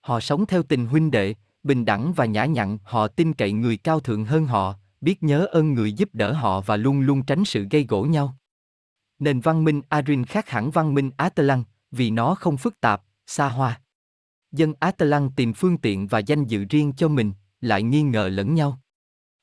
[0.01, 1.35] Họ sống theo tình huynh đệ,
[1.67, 5.45] bình đẳng và nhã nhặn, họ tin cậy người cao thượng hơn họ, biết nhớ
[5.45, 8.37] ơn người giúp đỡ họ và luôn luôn tránh sự gây gỗ nhau.
[9.19, 11.29] Nền văn minh Arin khác hẳn văn minh Á
[11.91, 13.81] vì nó không phức tạp, xa hoa.
[14.51, 14.91] Dân Á
[15.35, 18.79] tìm phương tiện và danh dự riêng cho mình, lại nghi ngờ lẫn nhau.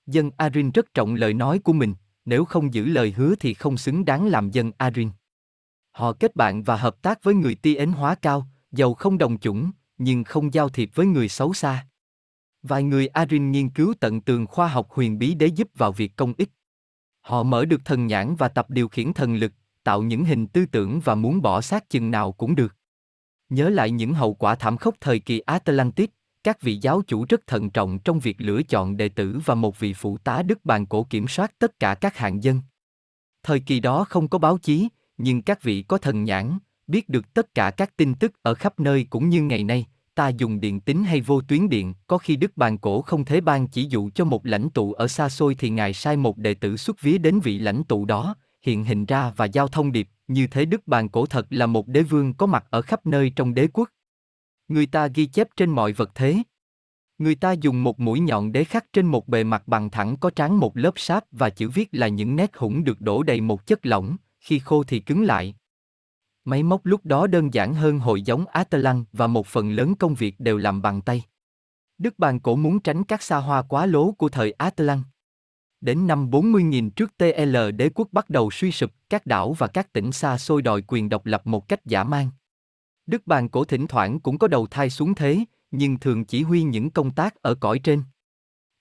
[0.07, 3.77] Dân Arin rất trọng lời nói của mình, nếu không giữ lời hứa thì không
[3.77, 5.11] xứng đáng làm dân Arin.
[5.91, 9.39] Họ kết bạn và hợp tác với người ti ến hóa cao, giàu không đồng
[9.39, 11.87] chủng, nhưng không giao thiệp với người xấu xa.
[12.65, 16.17] Vài người Arin nghiên cứu tận tường khoa học huyền bí để giúp vào việc
[16.17, 16.49] công ích.
[17.21, 20.67] Họ mở được thần nhãn và tập điều khiển thần lực, tạo những hình tư
[20.67, 22.77] tưởng và muốn bỏ xác chừng nào cũng được.
[23.49, 26.09] Nhớ lại những hậu quả thảm khốc thời kỳ Atlantis,
[26.45, 29.79] các vị giáo chủ rất thận trọng trong việc lựa chọn đệ tử và một
[29.79, 32.61] vị phụ tá đức bàn cổ kiểm soát tất cả các hạng dân.
[33.43, 37.35] Thời kỳ đó không có báo chí, nhưng các vị có thần nhãn, biết được
[37.35, 40.81] tất cả các tin tức ở khắp nơi cũng như ngày nay, ta dùng điện
[40.81, 44.11] tính hay vô tuyến điện, có khi Đức Bàn Cổ không thế ban chỉ dụ
[44.15, 47.19] cho một lãnh tụ ở xa xôi thì Ngài sai một đệ tử xuất vía
[47.19, 50.87] đến vị lãnh tụ đó, hiện hình ra và giao thông điệp, như thế Đức
[50.87, 53.89] Bàn Cổ thật là một đế vương có mặt ở khắp nơi trong đế quốc.
[54.69, 56.37] Người ta ghi chép trên mọi vật thế.
[57.19, 60.31] Người ta dùng một mũi nhọn để khắc trên một bề mặt bằng thẳng có
[60.31, 63.67] tráng một lớp sáp và chữ viết là những nét hủng được đổ đầy một
[63.67, 65.55] chất lỏng, khi khô thì cứng lại.
[66.45, 70.15] Máy móc lúc đó đơn giản hơn hội giống Atalan và một phần lớn công
[70.15, 71.23] việc đều làm bằng tay.
[71.99, 75.03] Đức Bàn Cổ muốn tránh các xa hoa quá lố của thời Atalan.
[75.81, 79.93] Đến năm 40.000 trước TL đế quốc bắt đầu suy sụp, các đảo và các
[79.93, 82.31] tỉnh xa xôi đòi quyền độc lập một cách giả mang.
[83.07, 85.39] Đức Bàn Cổ thỉnh thoảng cũng có đầu thai xuống thế,
[85.71, 88.03] nhưng thường chỉ huy những công tác ở cõi trên.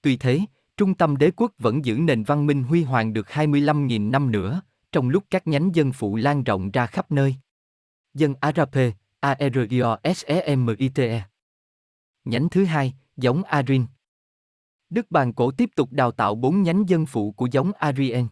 [0.01, 0.39] Tuy thế,
[0.77, 4.61] trung tâm đế quốc vẫn giữ nền văn minh huy hoàng được 25.000 năm nữa,
[4.91, 7.35] trong lúc các nhánh dân phụ lan rộng ra khắp nơi.
[8.13, 11.23] Dân Arape, A-R-I-O-S-E-M-I-T-E.
[12.25, 13.85] Nhánh thứ hai, giống Arin.
[14.89, 18.27] Đức Bàn Cổ tiếp tục đào tạo bốn nhánh dân phụ của giống Arien.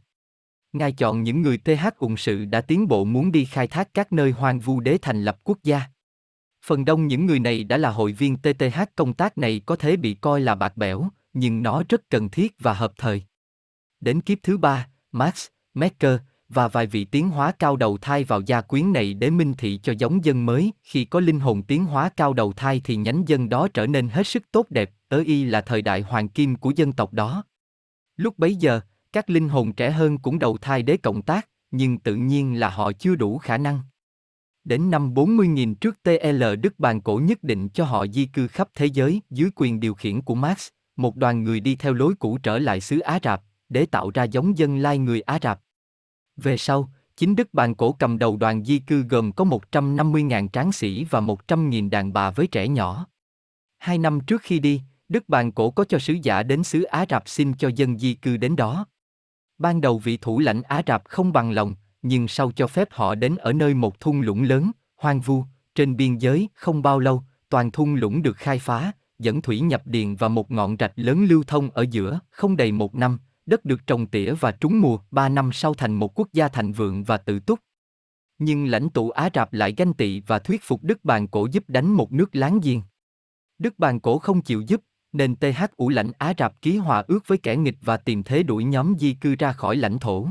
[0.74, 4.14] Ngài chọn những người TH ủng sự đã tiến bộ muốn đi khai thác các
[4.14, 5.82] nơi hoang vu để thành lập quốc gia.
[6.66, 9.96] Phần đông những người này đã là hội viên TTH công tác này có thể
[9.96, 13.24] bị coi là bạc bẽo, nhưng nó rất cần thiết và hợp thời.
[14.00, 16.20] Đến kiếp thứ ba, Max, Mecker,
[16.54, 19.80] và vài vị tiến hóa cao đầu thai vào gia quyến này để minh thị
[19.84, 23.24] cho giống dân mới, khi có linh hồn tiến hóa cao đầu thai thì nhánh
[23.28, 26.56] dân đó trở nên hết sức tốt đẹp, ở y là thời đại hoàng kim
[26.56, 27.44] của dân tộc đó.
[28.18, 28.82] Lúc bấy giờ,
[29.14, 32.70] các linh hồn trẻ hơn cũng đầu thai đế cộng tác, nhưng tự nhiên là
[32.70, 33.80] họ chưa đủ khả năng.
[34.64, 38.70] Đến năm 40.000 trước TL Đức Bàn Cổ nhất định cho họ di cư khắp
[38.76, 42.38] thế giới dưới quyền điều khiển của Marx, một đoàn người đi theo lối cũ
[42.44, 45.60] trở lại xứ Á Rạp, để tạo ra giống dân lai người Á Rạp.
[46.44, 50.72] Về sau, chính Đức Bàn Cổ cầm đầu đoàn di cư gồm có 150.000 tráng
[50.72, 53.08] sĩ và 100.000 đàn bà với trẻ nhỏ.
[53.78, 57.06] Hai năm trước khi đi, Đức Bàn Cổ có cho sứ giả đến xứ Á
[57.10, 58.86] Rạp xin cho dân di cư đến đó.
[59.58, 63.16] Ban đầu vị thủ lãnh Á Rạp không bằng lòng, nhưng sau cho phép họ
[63.16, 65.44] đến ở nơi một thung lũng lớn, hoang vu,
[65.76, 69.82] trên biên giới, không bao lâu, toàn thung lũng được khai phá, dẫn thủy nhập
[69.86, 73.66] điền và một ngọn rạch lớn lưu thông ở giữa, không đầy một năm, đất
[73.66, 77.04] được trồng tỉa và trúng mùa, ba năm sau thành một quốc gia thành vượng
[77.04, 77.60] và tự túc.
[78.40, 81.64] Nhưng lãnh tụ Á Rạp lại ganh tị và thuyết phục Đức Bàn Cổ giúp
[81.68, 82.82] đánh một nước láng giềng.
[83.60, 84.82] Đức Bàn Cổ không chịu giúp,
[85.14, 88.44] nên TH ủ lãnh Á Rạp ký hòa ước với kẻ nghịch và tìm thế
[88.44, 90.28] đuổi nhóm di cư ra khỏi lãnh thổ.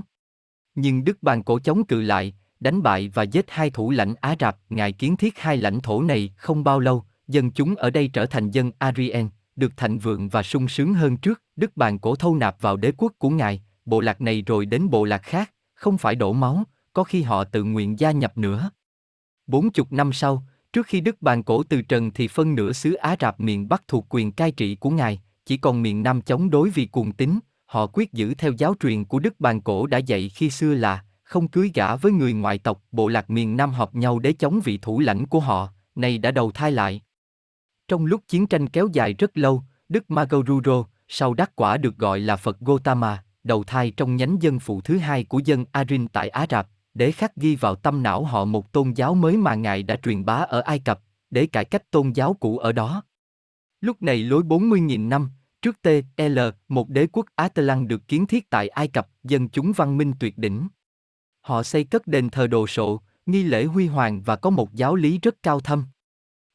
[0.75, 4.37] Nhưng Đức Bàn Cổ chống cự lại, đánh bại và giết hai thủ lãnh Á
[4.41, 8.09] Rạp, ngài kiến thiết hai lãnh thổ này không bao lâu, dân chúng ở đây
[8.09, 9.29] trở thành dân Arien,
[9.61, 12.93] được thạnh vượng và sung sướng hơn trước, Đức Bàn Cổ thâu nạp vào đế
[12.97, 16.65] quốc của ngài, bộ lạc này rồi đến bộ lạc khác, không phải đổ máu,
[16.93, 18.71] có khi họ tự nguyện gia nhập nữa.
[19.47, 20.43] Bốn chục năm sau,
[20.73, 23.89] trước khi Đức Bàn Cổ từ trần thì phân nửa xứ Á Rạp miền Bắc
[23.89, 27.39] thuộc quyền cai trị của ngài, chỉ còn miền Nam chống đối vì cuồng tín,
[27.67, 31.05] họ quyết giữ theo giáo truyền của Đức Bàn Cổ đã dạy khi xưa là
[31.23, 34.61] không cưới gả với người ngoại tộc, bộ lạc miền Nam họp nhau để chống
[34.65, 37.01] vị thủ lãnh của họ, này đã đầu thai lại.
[37.91, 42.21] Trong lúc chiến tranh kéo dài rất lâu, Đức Magoruro, sau đắc quả được gọi
[42.21, 46.29] là Phật Gotama, đầu thai trong nhánh dân phụ thứ hai của dân Arin tại
[46.29, 49.83] Á Rạp, để khắc ghi vào tâm não họ một tôn giáo mới mà Ngài
[49.83, 51.01] đã truyền bá ở Ai Cập,
[51.31, 53.03] để cải cách tôn giáo cũ ở đó.
[53.81, 55.31] Lúc này lối 40.000 năm,
[55.63, 59.49] trước T.L., một đế quốc Á Tơ Lăng được kiến thiết tại Ai Cập, dân
[59.49, 60.69] chúng văn minh tuyệt đỉnh.
[61.41, 64.95] Họ xây cất đền thờ đồ sộ, nghi lễ huy hoàng và có một giáo
[64.95, 65.85] lý rất cao thâm.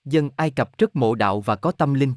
[0.05, 2.13] Dân Ai Cập rất mộ đạo và có tâm linh.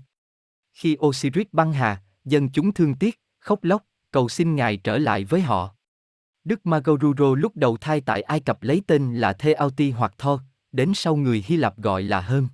[0.72, 5.24] Khi Osiris băng hà, dân chúng thương tiếc, khóc lóc, cầu xin Ngài trở lại
[5.24, 5.74] với họ.
[6.44, 10.40] Đức Magoruro lúc đầu thai tại Ai Cập lấy tên là Theauti hoặc Tho,
[10.72, 12.48] đến sau người Hy Lạp gọi là Hơn.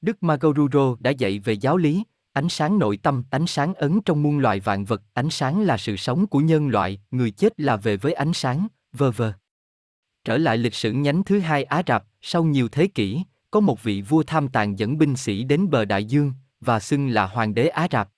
[0.00, 4.22] Đức Magoruro đã dạy về giáo lý, ánh sáng nội tâm, ánh sáng ấn trong
[4.22, 7.76] muôn loài vạn vật, ánh sáng là sự sống của nhân loại, người chết là
[7.76, 9.32] về với ánh sáng, vơ vơ.
[10.24, 13.82] Trở lại lịch sử nhánh thứ hai Á Rạp, sau nhiều thế kỷ, có một
[13.82, 17.54] vị vua tham tàn dẫn binh sĩ đến bờ đại dương, và xưng là hoàng
[17.54, 18.08] đế Á Rạp.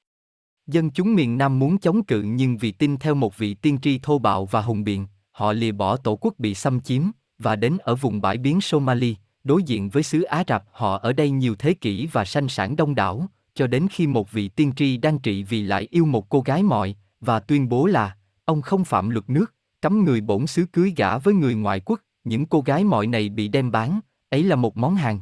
[0.66, 3.98] Dân chúng miền Nam muốn chống cự nhưng vì tin theo một vị tiên tri
[3.98, 7.02] thô bạo và hùng biện, họ lìa bỏ tổ quốc bị xâm chiếm,
[7.38, 11.12] và đến ở vùng bãi biến Somali, đối diện với xứ Á Rạp họ ở
[11.12, 14.72] đây nhiều thế kỷ và sanh sản đông đảo, cho đến khi một vị tiên
[14.76, 18.62] tri đang trị vì lại yêu một cô gái mọi, và tuyên bố là, ông
[18.62, 22.46] không phạm luật nước, cấm người bổn xứ cưới gả với người ngoại quốc, những
[22.46, 24.00] cô gái mọi này bị đem bán,
[24.32, 25.20] ấy là một món hàng.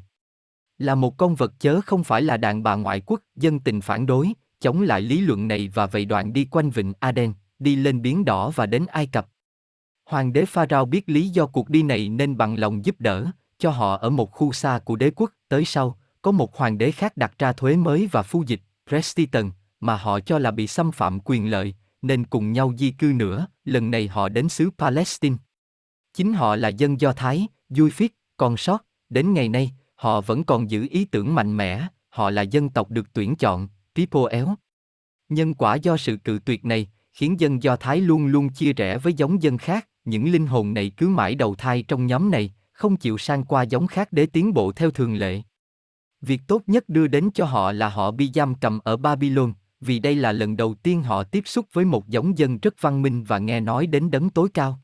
[0.78, 4.06] Là một con vật chớ không phải là đàn bà ngoại quốc, dân tình phản
[4.06, 8.02] đối, chống lại lý luận này và vậy đoạn đi quanh vịnh Aden, đi lên
[8.02, 9.28] biển đỏ và đến Ai Cập.
[10.06, 13.26] Hoàng đế Pharaoh biết lý do cuộc đi này nên bằng lòng giúp đỡ,
[13.58, 16.90] cho họ ở một khu xa của đế quốc, tới sau, có một hoàng đế
[16.90, 20.92] khác đặt ra thuế mới và phu dịch, Prestiton, mà họ cho là bị xâm
[20.92, 25.36] phạm quyền lợi, nên cùng nhau di cư nữa, lần này họ đến xứ Palestine.
[26.14, 30.44] Chính họ là dân Do Thái, duy phiết, còn sót, đến ngày nay, họ vẫn
[30.44, 34.54] còn giữ ý tưởng mạnh mẽ, họ là dân tộc được tuyển chọn, people éo.
[35.28, 38.98] Nhân quả do sự cự tuyệt này, khiến dân Do Thái luôn luôn chia rẽ
[38.98, 42.54] với giống dân khác, những linh hồn này cứ mãi đầu thai trong nhóm này,
[42.72, 45.42] không chịu sang qua giống khác để tiến bộ theo thường lệ.
[46.20, 49.98] Việc tốt nhất đưa đến cho họ là họ bị giam cầm ở Babylon, vì
[49.98, 53.24] đây là lần đầu tiên họ tiếp xúc với một giống dân rất văn minh
[53.24, 54.80] và nghe nói đến đấng tối cao.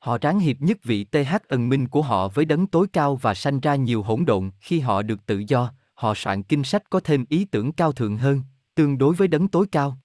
[0.00, 3.34] Họ ráng hiệp nhất vị TH ẩn minh của họ với đấng tối cao và
[3.34, 7.00] sanh ra nhiều hỗn độn khi họ được tự do, họ soạn kinh sách có
[7.00, 8.42] thêm ý tưởng cao thượng hơn,
[8.74, 9.98] tương đối với đấng tối cao.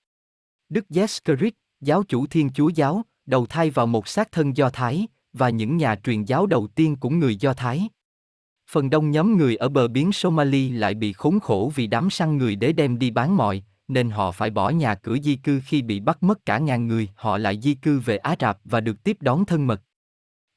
[0.70, 5.08] Đức Jeskerit, giáo chủ Thiên Chúa giáo, đầu thai vào một xác thân Do Thái,
[5.34, 7.90] và những nhà truyền giáo đầu tiên cũng người Do Thái.
[8.72, 12.38] Phần đông nhóm người ở bờ biển Somali lại bị khốn khổ vì đám săn
[12.38, 15.82] người để đem đi bán mọi, nên họ phải bỏ nhà cửa di cư khi
[15.82, 19.04] bị bắt mất cả ngàn người, họ lại di cư về Á Rạp và được
[19.04, 19.82] tiếp đón thân mật.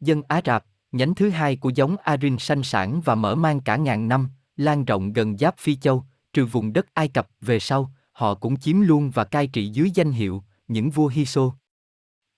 [0.00, 3.76] Dân Á Rạp, nhánh thứ hai của giống Arin sanh sản và mở mang cả
[3.76, 7.92] ngàn năm, lan rộng gần giáp Phi Châu, trừ vùng đất Ai Cập về sau,
[8.12, 11.52] họ cũng chiếm luôn và cai trị dưới danh hiệu, những vua Hiso.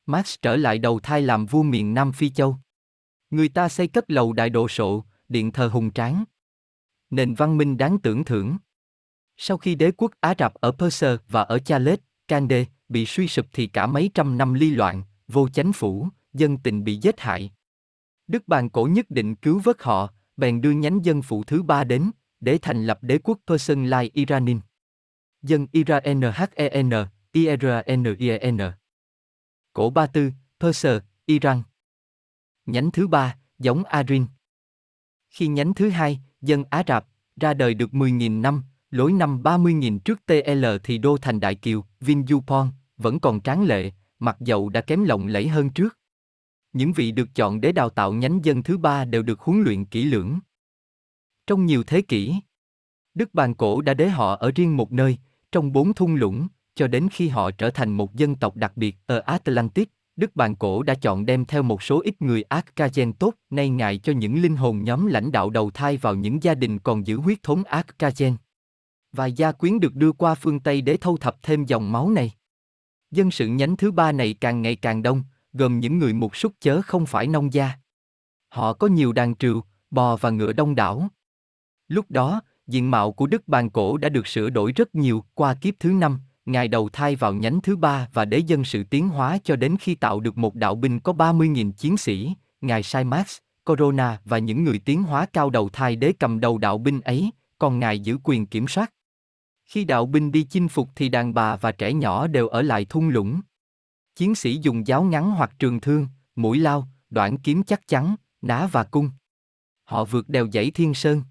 [0.07, 2.57] Max trở lại đầu thai làm vua miền Nam Phi Châu.
[3.31, 6.25] Người ta xây cất lầu đại độ sộ, điện thờ hùng tráng.
[7.11, 8.57] Nền văn minh đáng tưởng thưởng.
[9.37, 13.47] Sau khi đế quốc Á Rập ở Perser và ở Chalet, Kande bị suy sụp
[13.53, 17.53] thì cả mấy trăm năm ly loạn, vô chánh phủ, dân tình bị giết hại.
[18.27, 21.85] Đức bàn cổ nhất định cứu vớt họ, bèn đưa nhánh dân phụ thứ ba
[21.85, 24.61] đến, để thành lập đế quốc Persian Lai Iranin.
[25.43, 26.23] Dân Iran
[26.59, 26.91] HEN,
[27.33, 28.59] IRANIEN.
[29.73, 31.63] Cổ Ba Tư, perser Iran.
[32.67, 34.27] Nhánh thứ ba, giống Arin.
[35.31, 37.07] Khi nhánh thứ hai, dân Á Rạp,
[37.41, 41.85] ra đời được 10.000 năm, lối năm 30.000 trước TL thì đô thành Đại Kiều,
[42.01, 45.99] vinjupon vẫn còn tráng lệ, mặc dầu đã kém lộng lẫy hơn trước.
[46.73, 49.85] Những vị được chọn để đào tạo nhánh dân thứ ba đều được huấn luyện
[49.85, 50.39] kỹ lưỡng.
[51.47, 52.35] Trong nhiều thế kỷ,
[53.15, 55.19] Đức Bàn Cổ đã đế họ ở riêng một nơi,
[55.53, 58.97] trong bốn thung lũng, cho đến khi họ trở thành một dân tộc đặc biệt
[59.07, 63.35] ở Atlantis, Đức Bàn Cổ đã chọn đem theo một số ít người Arkagen tốt,
[63.51, 66.79] nay ngại cho những linh hồn nhóm lãnh đạo đầu thai vào những gia đình
[66.79, 68.37] còn giữ huyết thống Arkagen.
[69.13, 72.33] Vài gia quyến được đưa qua phương Tây để thâu thập thêm dòng máu này.
[73.11, 75.23] Dân sự nhánh thứ ba này càng ngày càng đông,
[75.53, 77.73] gồm những người mục súc chớ không phải nông gia.
[78.49, 81.09] Họ có nhiều đàn trừu, bò và ngựa đông đảo.
[81.89, 85.55] Lúc đó, diện mạo của Đức Bàn Cổ đã được sửa đổi rất nhiều qua
[85.55, 89.09] kiếp thứ năm, ngài đầu thai vào nhánh thứ ba và để dân sự tiến
[89.09, 93.05] hóa cho đến khi tạo được một đạo binh có 30.000 chiến sĩ, ngài sai
[93.05, 97.01] Max, Corona và những người tiến hóa cao đầu thai đế cầm đầu đạo binh
[97.01, 98.93] ấy, còn ngài giữ quyền kiểm soát.
[99.65, 102.85] Khi đạo binh đi chinh phục thì đàn bà và trẻ nhỏ đều ở lại
[102.85, 103.41] thung lũng.
[104.21, 106.07] Chiến sĩ dùng giáo ngắn hoặc trường thương,
[106.37, 109.11] mũi lao, đoạn kiếm chắc chắn, đá và cung.
[109.85, 111.23] Họ vượt đèo dãy thiên sơn.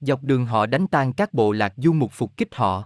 [0.00, 2.84] Dọc đường họ đánh tan các bộ lạc du mục phục kích họ.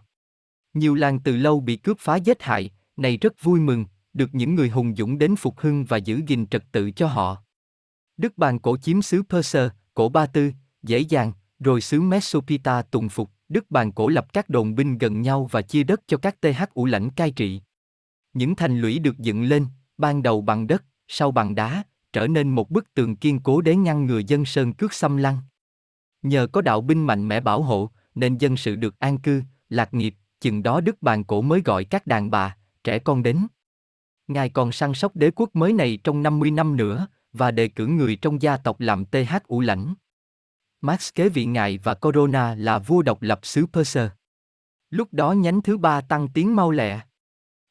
[0.74, 4.54] Nhiều làng từ lâu bị cướp phá giết hại, này rất vui mừng, được những
[4.54, 7.42] người hùng dũng đến phục hưng và giữ gìn trật tự cho họ.
[8.16, 13.08] Đức bàn cổ chiếm xứ Perser, cổ Ba Tư, dễ dàng, rồi xứ Mesopita tùng
[13.08, 16.40] phục, Đức bàn cổ lập các đồn binh gần nhau và chia đất cho các
[16.40, 17.60] TH ủ lãnh cai trị.
[18.36, 19.66] Những thành lũy được dựng lên,
[19.98, 23.76] ban đầu bằng đất, sau bằng đá, trở nên một bức tường kiên cố để
[23.76, 25.38] ngăn ngừa dân sơn cướp xâm lăng.
[26.22, 29.94] Nhờ có đạo binh mạnh mẽ bảo hộ, nên dân sự được an cư, lạc
[29.94, 33.46] nghiệp, chừng đó Đức Bàn Cổ mới gọi các đàn bà, trẻ con đến.
[34.28, 37.86] Ngài còn săn sóc đế quốc mới này trong 50 năm nữa, và đề cử
[37.86, 39.94] người trong gia tộc làm TH ủ lãnh.
[40.80, 44.10] Max kế vị ngài và Corona là vua độc lập xứ Perser.
[44.90, 47.00] Lúc đó nhánh thứ ba tăng tiến mau lẹ.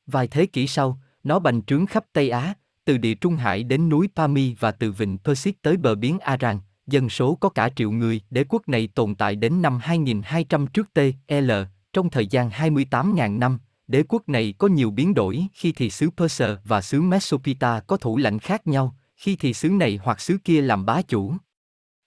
[0.08, 2.54] Vài thế kỷ sau, nó bành trướng khắp Tây Á,
[2.86, 6.60] từ địa Trung Hải đến núi Pami và từ vịnh Persis tới bờ biển Aran,
[6.88, 10.94] dân số có cả triệu người, đế quốc này tồn tại đến năm 2200 trước
[10.94, 11.52] T.L.,
[11.94, 16.10] trong thời gian 28.000 năm, đế quốc này có nhiều biến đổi khi thì xứ
[16.18, 20.38] Perser và xứ Mesopita có thủ lãnh khác nhau, khi thì xứ này hoặc xứ
[20.44, 21.34] kia làm bá chủ.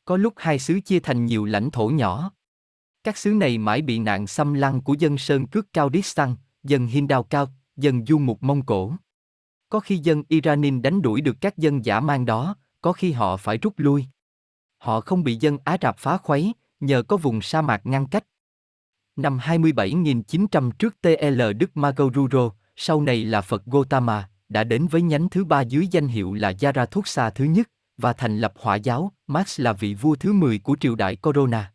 [0.04, 2.32] Có lúc hai xứ chia thành nhiều lãnh thổ nhỏ.
[3.04, 6.87] Các xứ này mãi bị nạn xâm lăng của dân Sơn cước cao Distan, dân
[6.87, 8.92] Hindao cao, dân Du Mục Mông Cổ.
[9.68, 13.36] Có khi dân Iranin đánh đuổi được các dân giả mang đó, có khi họ
[13.36, 14.04] phải rút lui.
[14.78, 18.24] Họ không bị dân Á Rạp phá khuấy, nhờ có vùng sa mạc ngăn cách.
[19.16, 25.28] Năm 27.900 trước TL Đức Magoruro, sau này là Phật Gotama, đã đến với nhánh
[25.28, 29.60] thứ ba dưới danh hiệu là Zarathutra thứ nhất, và thành lập hỏa giáo, Max
[29.60, 31.72] là vị vua thứ 10 của triều đại Corona.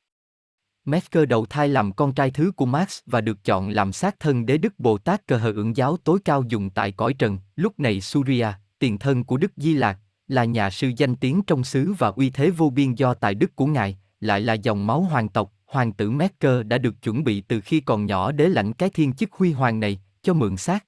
[0.86, 4.46] Metzger đầu thai làm con trai thứ của Max và được chọn làm sát thân
[4.46, 7.80] đế Đức Bồ Tát cơ hờ ứng giáo tối cao dùng tại cõi trần, lúc
[7.80, 11.94] này Surya, tiền thân của Đức Di Lạc, là nhà sư danh tiếng trong xứ
[11.98, 15.30] và uy thế vô biên do tài đức của ngài, lại là dòng máu hoàng
[15.30, 18.90] tộc, hoàng tử Metzger đã được chuẩn bị từ khi còn nhỏ để lãnh cái
[18.90, 20.86] thiên chức huy hoàng này, cho mượn xác.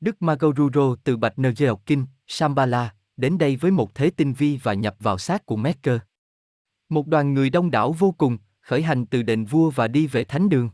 [0.00, 1.80] Đức Magoruro từ Bạch Ngeok
[2.26, 5.98] Shambhala, đến đây với một thế tinh vi và nhập vào xác của Metzger.
[6.88, 10.24] Một đoàn người đông đảo vô cùng, khởi hành từ đền vua và đi về
[10.24, 10.70] thánh đường.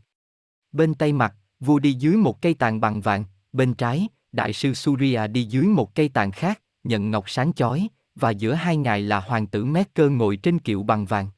[0.71, 3.23] Bên tay mặt, vua đi dưới một cây tàn bằng vàng,
[3.53, 7.87] bên trái, đại sư Surya đi dưới một cây tàn khác, nhận ngọc sáng chói,
[8.15, 11.29] và giữa hai ngài là hoàng tử Mesker ngồi trên kiệu bằng vàng.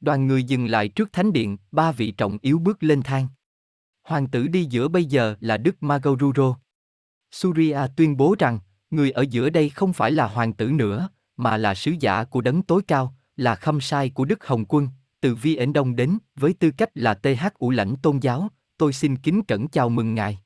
[0.00, 3.28] Đoàn người dừng lại trước thánh điện, ba vị trọng yếu bước lên thang.
[4.02, 6.56] Hoàng tử đi giữa bây giờ là Đức Magoruro.
[7.30, 8.58] Surya tuyên bố rằng,
[8.90, 12.40] người ở giữa đây không phải là hoàng tử nữa, mà là sứ giả của
[12.40, 14.88] đấng tối cao, là khâm sai của Đức Hồng Quân,
[15.22, 19.16] từ Vi Đông đến, với tư cách là TH ủ lãnh tôn giáo, tôi xin
[19.16, 20.38] kính cẩn chào mừng ngài.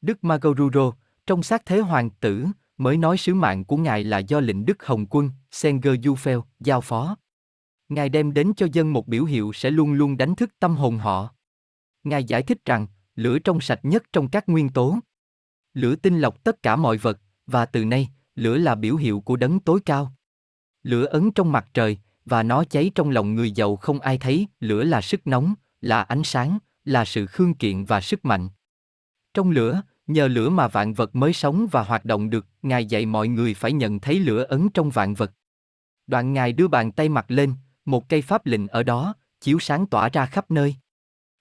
[0.00, 0.92] Đức Magoruro,
[1.26, 4.86] trong xác thế hoàng tử, mới nói sứ mạng của ngài là do lệnh Đức
[4.86, 7.16] Hồng Quân, Senger Yufel, giao phó.
[7.88, 10.98] Ngài đem đến cho dân một biểu hiệu sẽ luôn luôn đánh thức tâm hồn
[10.98, 11.34] họ.
[12.04, 14.98] Ngài giải thích rằng, lửa trong sạch nhất trong các nguyên tố.
[15.74, 19.36] Lửa tinh lọc tất cả mọi vật, và từ nay, lửa là biểu hiệu của
[19.36, 20.12] đấng tối cao.
[20.82, 24.46] Lửa ấn trong mặt trời, và nó cháy trong lòng người giàu không ai thấy,
[24.60, 28.48] lửa là sức nóng, là ánh sáng, là sự khương kiện và sức mạnh.
[29.34, 33.06] Trong lửa, nhờ lửa mà vạn vật mới sống và hoạt động được, Ngài dạy
[33.06, 35.32] mọi người phải nhận thấy lửa ấn trong vạn vật.
[36.06, 37.54] Đoạn Ngài đưa bàn tay mặt lên,
[37.84, 40.74] một cây pháp lệnh ở đó, chiếu sáng tỏa ra khắp nơi.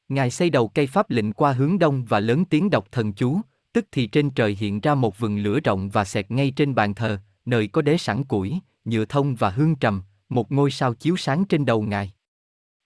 [0.10, 3.42] Ngài xây đầu cây pháp lệnh qua hướng đông và lớn tiếng đọc thần chú,
[3.74, 6.94] tức thì trên trời hiện ra một vừng lửa rộng và xẹt ngay trên bàn
[6.94, 11.18] thờ, nơi có đế sẵn củi, nhựa thông và hương trầm, một ngôi sao chiếu
[11.18, 12.14] sáng trên đầu ngài.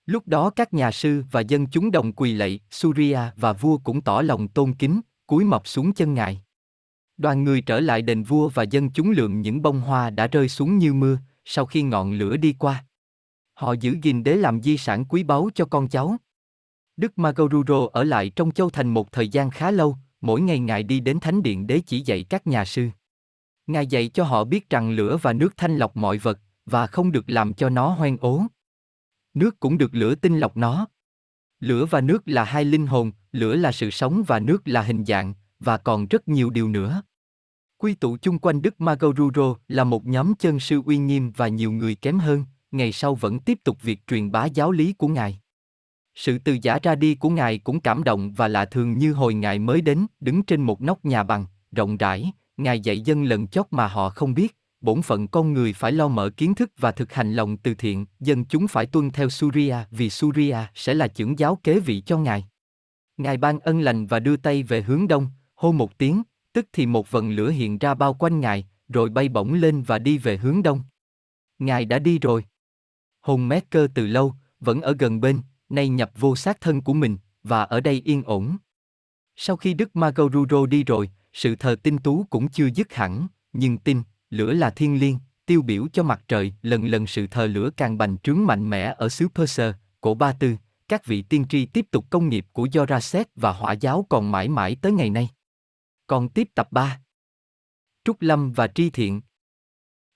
[0.05, 4.01] Lúc đó các nhà sư và dân chúng đồng quỳ lạy, Surya và vua cũng
[4.01, 6.41] tỏ lòng tôn kính, cúi mọc xuống chân ngài.
[7.17, 10.49] Đoàn người trở lại đền vua và dân chúng lượm những bông hoa đã rơi
[10.49, 12.85] xuống như mưa, sau khi ngọn lửa đi qua.
[13.53, 16.17] Họ giữ gìn đế làm di sản quý báu cho con cháu.
[16.97, 20.83] Đức Magoruro ở lại trong châu thành một thời gian khá lâu, mỗi ngày ngài
[20.83, 22.89] đi đến thánh điện đế chỉ dạy các nhà sư.
[23.67, 26.39] Ngài dạy cho họ biết rằng lửa và nước thanh lọc mọi vật,
[26.69, 28.45] và không được làm cho nó hoen ố.
[29.33, 30.87] Nước cũng được lửa tinh lọc nó.
[31.59, 35.05] Lửa và nước là hai linh hồn, lửa là sự sống và nước là hình
[35.05, 37.01] dạng, và còn rất nhiều điều nữa.
[37.77, 41.71] Quy tụ chung quanh Đức Magoruro là một nhóm chân sư uy nghiêm và nhiều
[41.71, 45.39] người kém hơn, ngày sau vẫn tiếp tục việc truyền bá giáo lý của Ngài.
[46.15, 49.33] Sự từ giả ra đi của Ngài cũng cảm động và lạ thường như hồi
[49.33, 53.47] Ngài mới đến, đứng trên một nóc nhà bằng, rộng rãi, Ngài dạy dân lần
[53.47, 56.91] chót mà họ không biết, bổn phận con người phải lo mở kiến thức và
[56.91, 61.07] thực hành lòng từ thiện, dân chúng phải tuân theo Surya vì Surya sẽ là
[61.07, 62.45] trưởng giáo kế vị cho Ngài.
[63.17, 66.23] Ngài ban ân lành và đưa tay về hướng đông, hô một tiếng,
[66.53, 69.99] tức thì một vần lửa hiện ra bao quanh Ngài, rồi bay bổng lên và
[69.99, 70.81] đi về hướng đông.
[71.59, 72.45] Ngài đã đi rồi.
[73.21, 76.93] Hồn mét cơ từ lâu, vẫn ở gần bên, nay nhập vô sát thân của
[76.93, 78.57] mình, và ở đây yên ổn.
[79.35, 83.77] Sau khi Đức Magoruro đi rồi, sự thờ tinh tú cũng chưa dứt hẳn, nhưng
[83.77, 87.69] tin, lửa là thiên liêng, tiêu biểu cho mặt trời, lần lần sự thờ lửa
[87.77, 89.71] càng bành trướng mạnh mẽ ở xứ Persia,
[90.01, 90.55] cổ Ba Tư,
[90.87, 94.49] các vị tiên tri tiếp tục công nghiệp của Joraset và hỏa giáo còn mãi
[94.49, 95.29] mãi tới ngày nay.
[96.07, 97.01] Còn tiếp tập 3
[98.03, 99.21] Trúc Lâm và Tri Thiện.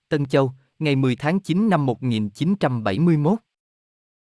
[0.10, 3.40] Tân Châu, ngày 10 tháng 9 năm 1971